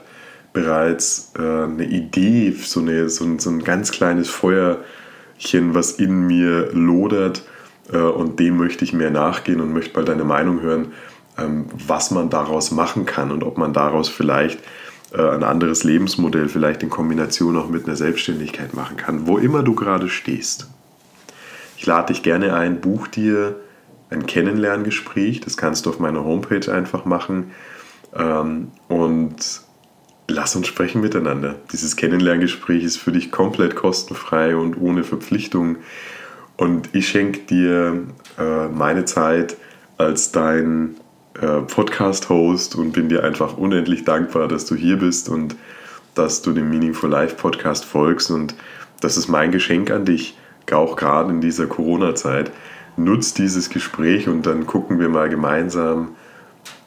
bereits 0.54 1.34
äh, 1.38 1.42
eine 1.42 1.86
Idee, 1.86 2.52
so, 2.52 2.80
eine, 2.80 3.10
so, 3.10 3.26
ein, 3.26 3.38
so 3.38 3.50
ein 3.52 3.64
ganz 3.64 3.92
kleines 3.92 4.28
Feuerchen, 4.30 5.76
was 5.76 5.92
in 5.92 6.26
mir 6.26 6.72
lodert, 6.74 7.44
äh, 7.92 7.98
und 7.98 8.40
dem 8.40 8.58
möchte 8.58 8.84
ich 8.84 8.94
mehr 8.94 9.12
nachgehen 9.12 9.62
und 9.62 9.74
möchte 9.74 9.96
mal 9.96 10.06
deine 10.06 10.24
Meinung 10.24 10.62
hören, 10.62 10.94
was 11.38 12.12
man 12.12 12.30
daraus 12.30 12.72
machen 12.72 13.06
kann 13.06 13.32
und 13.32 13.44
ob 13.44 13.58
man 13.58 13.74
daraus 13.74 14.10
vielleicht 14.10 14.60
äh, 15.14 15.22
ein 15.22 15.44
anderes 15.44 15.84
Lebensmodell 15.84 16.50
vielleicht 16.50 16.84
in 16.84 16.90
Kombination 16.90 17.58
auch 17.58 17.70
mit 17.70 17.86
einer 17.86 17.96
Selbstständigkeit 17.96 18.74
machen 18.74 18.98
kann, 18.98 19.28
wo 19.28 19.38
immer 19.38 19.64
du 19.64 19.76
gerade 19.76 20.10
stehst. 20.10 20.68
Ich 21.78 21.86
lade 21.86 22.12
dich 22.14 22.24
gerne 22.24 22.56
ein, 22.56 22.82
buch 22.82 23.08
dir 23.08 23.56
ein 24.10 24.26
Kennenlerngespräch. 24.26 25.42
Das 25.42 25.58
kannst 25.58 25.86
du 25.86 25.90
auf 25.92 26.00
meiner 26.00 26.24
Homepage 26.24 26.72
einfach 26.72 27.06
machen. 27.06 27.52
Ähm, 28.16 28.72
und 28.88 29.36
lass 30.28 30.56
uns 30.56 30.68
sprechen 30.68 31.02
miteinander. 31.02 31.56
Dieses 31.72 31.96
Kennenlerngespräch 31.96 32.84
ist 32.84 32.98
für 32.98 33.12
dich 33.12 33.32
komplett 33.32 33.76
kostenfrei 33.76 34.56
und 34.56 34.80
ohne 34.80 35.04
Verpflichtung. 35.04 35.78
Und 36.58 36.90
ich 36.94 37.08
schenke 37.08 37.42
dir 37.42 38.08
äh, 38.40 38.68
meine 38.70 39.06
Zeit 39.06 39.56
als 39.98 40.32
dein 40.32 40.96
äh, 41.42 41.62
Podcast-Host 41.62 42.76
und 42.76 42.92
bin 42.92 43.10
dir 43.10 43.24
einfach 43.24 43.58
unendlich 43.58 44.04
dankbar, 44.06 44.48
dass 44.48 44.66
du 44.66 44.76
hier 44.76 44.98
bist 44.98 45.30
und 45.30 45.56
dass 46.16 46.42
du 46.42 46.52
dem 46.52 46.70
Meaningful 46.70 47.10
Life 47.10 47.36
Podcast 47.36 47.86
folgst. 47.86 48.32
Und 48.32 48.56
das 49.02 49.18
ist 49.18 49.28
mein 49.28 49.52
Geschenk 49.52 49.92
an 49.92 50.06
dich 50.06 50.38
auch 50.74 50.96
gerade 50.96 51.32
in 51.32 51.42
dieser 51.42 51.68
Corona-Zeit, 51.68 52.52
nutzt 52.98 53.38
dieses 53.38 53.70
Gespräch 53.70 54.28
und 54.28 54.46
dann 54.46 54.66
gucken 54.66 55.00
wir 55.00 55.10
mal 55.10 55.30
gemeinsam 55.30 56.10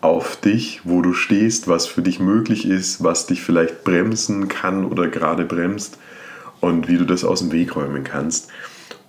auf 0.01 0.37
dich, 0.37 0.83
wo 0.85 1.03
du 1.03 1.13
stehst, 1.13 1.69
was 1.69 1.87
für 1.87 2.03
dich 2.03 2.21
möglich 2.21 2.67
ist, 2.67 3.03
was 3.03 3.27
dich 3.27 3.43
vielleicht 3.43 3.85
bremsen 3.85 4.49
kann 4.49 4.85
oder 4.85 5.09
gerade 5.09 5.45
bremst 5.45 5.99
und 6.61 6.89
wie 6.89 6.99
du 6.99 7.05
das 7.05 7.25
aus 7.25 7.41
dem 7.41 7.53
Weg 7.53 7.77
räumen 7.77 8.05
kannst. 8.05 8.51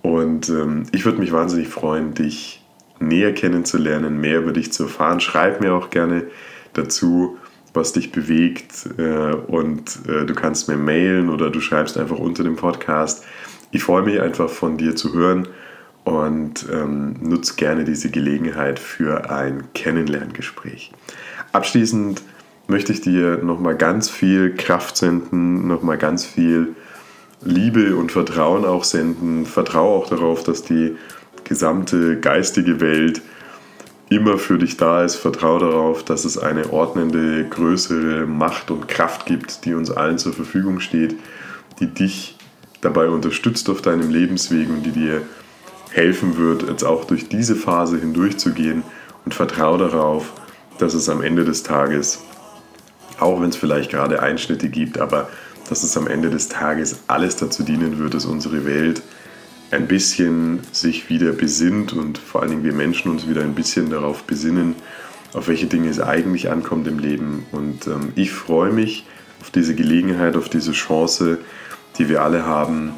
Und 0.02 0.48
ähm, 0.48 0.84
ich 0.92 1.04
würde 1.04 1.18
mich 1.18 1.32
wahnsinnig 1.32 1.68
freuen, 1.68 2.14
dich 2.14 2.61
näher 3.08 3.32
kennenzulernen, 3.32 4.20
mehr 4.20 4.38
über 4.38 4.52
dich 4.52 4.72
zu 4.72 4.84
erfahren. 4.84 5.20
Schreib 5.20 5.60
mir 5.60 5.74
auch 5.74 5.90
gerne 5.90 6.24
dazu, 6.72 7.38
was 7.74 7.92
dich 7.92 8.12
bewegt 8.12 8.88
äh, 8.98 9.34
und 9.34 10.00
äh, 10.06 10.26
du 10.26 10.34
kannst 10.34 10.68
mir 10.68 10.76
mailen 10.76 11.30
oder 11.30 11.50
du 11.50 11.60
schreibst 11.60 11.96
einfach 11.96 12.18
unter 12.18 12.44
dem 12.44 12.56
Podcast 12.56 13.24
ich 13.72 13.82
freue 13.82 14.02
mich 14.02 14.20
einfach 14.20 14.50
von 14.50 14.76
dir 14.76 14.94
zu 14.94 15.14
hören 15.14 15.48
und 16.04 16.66
ähm, 16.70 17.16
nutze 17.20 17.54
gerne 17.56 17.84
diese 17.84 18.10
Gelegenheit 18.10 18.78
für 18.78 19.30
ein 19.30 19.64
Kennenlerngespräch. 19.72 20.92
Abschließend 21.52 22.22
möchte 22.66 22.92
ich 22.92 23.00
dir 23.00 23.38
nochmal 23.38 23.76
ganz 23.76 24.10
viel 24.10 24.54
Kraft 24.54 24.98
senden, 24.98 25.66
nochmal 25.66 25.96
ganz 25.96 26.24
viel 26.24 26.76
Liebe 27.40 27.96
und 27.96 28.12
Vertrauen 28.12 28.66
auch 28.66 28.84
senden. 28.84 29.46
Vertraue 29.46 29.98
auch 29.98 30.08
darauf, 30.08 30.44
dass 30.44 30.62
die 30.62 30.96
gesamte 31.44 32.18
geistige 32.18 32.80
Welt 32.80 33.22
immer 34.08 34.38
für 34.38 34.58
dich 34.58 34.76
da 34.76 35.04
ist. 35.04 35.16
Vertraue 35.16 35.60
darauf, 35.60 36.04
dass 36.04 36.24
es 36.24 36.38
eine 36.38 36.72
ordnende, 36.72 37.48
größere 37.48 38.26
Macht 38.26 38.70
und 38.70 38.88
Kraft 38.88 39.26
gibt, 39.26 39.64
die 39.64 39.74
uns 39.74 39.90
allen 39.90 40.18
zur 40.18 40.32
Verfügung 40.32 40.80
steht, 40.80 41.16
die 41.80 41.86
dich 41.86 42.36
dabei 42.80 43.08
unterstützt 43.08 43.70
auf 43.70 43.80
deinem 43.80 44.10
Lebensweg 44.10 44.68
und 44.68 44.82
die 44.82 44.90
dir 44.90 45.22
helfen 45.90 46.36
wird, 46.36 46.68
jetzt 46.68 46.84
auch 46.84 47.04
durch 47.04 47.28
diese 47.28 47.54
Phase 47.54 47.98
hindurchzugehen 47.98 48.82
und 49.24 49.34
vertraue 49.34 49.78
darauf, 49.78 50.32
dass 50.78 50.94
es 50.94 51.08
am 51.08 51.22
Ende 51.22 51.44
des 51.44 51.62
Tages, 51.62 52.20
auch 53.20 53.40
wenn 53.40 53.50
es 53.50 53.56
vielleicht 53.56 53.90
gerade 53.90 54.22
Einschnitte 54.22 54.68
gibt, 54.68 54.98
aber 54.98 55.28
dass 55.68 55.82
es 55.84 55.96
am 55.96 56.06
Ende 56.06 56.28
des 56.30 56.48
Tages 56.48 57.00
alles 57.06 57.36
dazu 57.36 57.62
dienen 57.62 57.98
wird, 57.98 58.14
dass 58.14 58.24
unsere 58.24 58.64
Welt 58.64 59.02
ein 59.72 59.88
bisschen 59.88 60.60
sich 60.72 61.08
wieder 61.08 61.32
besinnt 61.32 61.92
und 61.92 62.18
vor 62.18 62.42
allen 62.42 62.50
Dingen 62.50 62.64
wir 62.64 62.74
Menschen 62.74 63.10
uns 63.10 63.28
wieder 63.28 63.42
ein 63.42 63.54
bisschen 63.54 63.90
darauf 63.90 64.24
besinnen, 64.24 64.74
auf 65.32 65.48
welche 65.48 65.66
Dinge 65.66 65.88
es 65.88 66.00
eigentlich 66.00 66.50
ankommt 66.50 66.86
im 66.86 66.98
Leben. 66.98 67.46
Und 67.52 67.86
ähm, 67.86 68.12
ich 68.14 68.32
freue 68.32 68.72
mich 68.72 69.06
auf 69.40 69.50
diese 69.50 69.74
Gelegenheit, 69.74 70.36
auf 70.36 70.48
diese 70.48 70.72
Chance, 70.72 71.38
die 71.98 72.08
wir 72.08 72.22
alle 72.22 72.44
haben, 72.44 72.92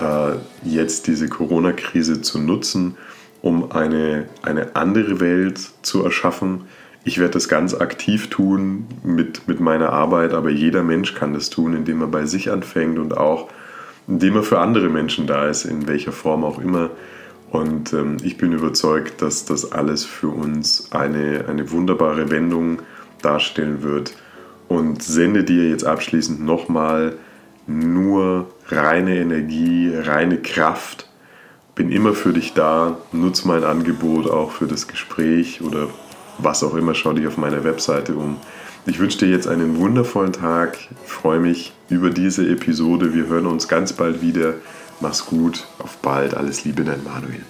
äh, 0.00 0.34
jetzt 0.64 1.06
diese 1.06 1.28
Corona-Krise 1.28 2.20
zu 2.20 2.38
nutzen, 2.38 2.96
um 3.40 3.72
eine, 3.72 4.28
eine 4.42 4.76
andere 4.76 5.20
Welt 5.20 5.58
zu 5.82 6.04
erschaffen. 6.04 6.64
Ich 7.04 7.18
werde 7.18 7.32
das 7.32 7.48
ganz 7.48 7.74
aktiv 7.74 8.28
tun 8.28 8.86
mit, 9.02 9.48
mit 9.48 9.60
meiner 9.60 9.92
Arbeit, 9.92 10.34
aber 10.34 10.50
jeder 10.50 10.82
Mensch 10.82 11.14
kann 11.14 11.32
das 11.32 11.48
tun, 11.48 11.74
indem 11.74 12.02
er 12.02 12.08
bei 12.08 12.26
sich 12.26 12.50
anfängt 12.50 12.98
und 12.98 13.16
auch 13.16 13.48
indem 14.08 14.36
er 14.36 14.42
für 14.42 14.58
andere 14.58 14.88
Menschen 14.88 15.26
da 15.26 15.46
ist, 15.46 15.64
in 15.64 15.86
welcher 15.86 16.12
Form 16.12 16.42
auch 16.42 16.58
immer. 16.58 16.90
Und 17.50 17.92
ähm, 17.92 18.16
ich 18.22 18.38
bin 18.38 18.52
überzeugt, 18.52 19.22
dass 19.22 19.44
das 19.44 19.70
alles 19.72 20.04
für 20.04 20.28
uns 20.28 20.90
eine, 20.92 21.44
eine 21.48 21.70
wunderbare 21.70 22.30
Wendung 22.30 22.80
darstellen 23.22 23.82
wird. 23.82 24.14
Und 24.66 25.02
sende 25.02 25.44
dir 25.44 25.68
jetzt 25.68 25.84
abschließend 25.84 26.44
nochmal 26.44 27.14
nur 27.66 28.50
reine 28.68 29.16
Energie, 29.16 29.92
reine 29.94 30.38
Kraft. 30.38 31.08
Bin 31.74 31.90
immer 31.90 32.12
für 32.12 32.32
dich 32.32 32.54
da. 32.54 32.98
Nutze 33.12 33.46
mein 33.46 33.64
Angebot 33.64 34.28
auch 34.28 34.50
für 34.50 34.66
das 34.66 34.88
Gespräch 34.88 35.62
oder 35.62 35.88
was 36.38 36.62
auch 36.62 36.74
immer. 36.74 36.94
Schau 36.94 37.12
dich 37.12 37.26
auf 37.26 37.36
meiner 37.36 37.64
Webseite 37.64 38.14
um. 38.14 38.36
Ich 38.88 38.98
wünsche 38.98 39.18
dir 39.18 39.28
jetzt 39.28 39.46
einen 39.46 39.76
wundervollen 39.76 40.32
Tag. 40.32 40.78
Ich 41.04 41.12
freue 41.12 41.40
mich 41.40 41.74
über 41.90 42.08
diese 42.08 42.48
Episode. 42.48 43.12
Wir 43.12 43.26
hören 43.26 43.46
uns 43.46 43.68
ganz 43.68 43.92
bald 43.92 44.22
wieder. 44.22 44.54
Mach's 45.00 45.26
gut. 45.26 45.66
Auf 45.78 45.98
bald. 45.98 46.34
Alles 46.34 46.64
Liebe, 46.64 46.84
dein 46.84 47.04
Manuel. 47.04 47.42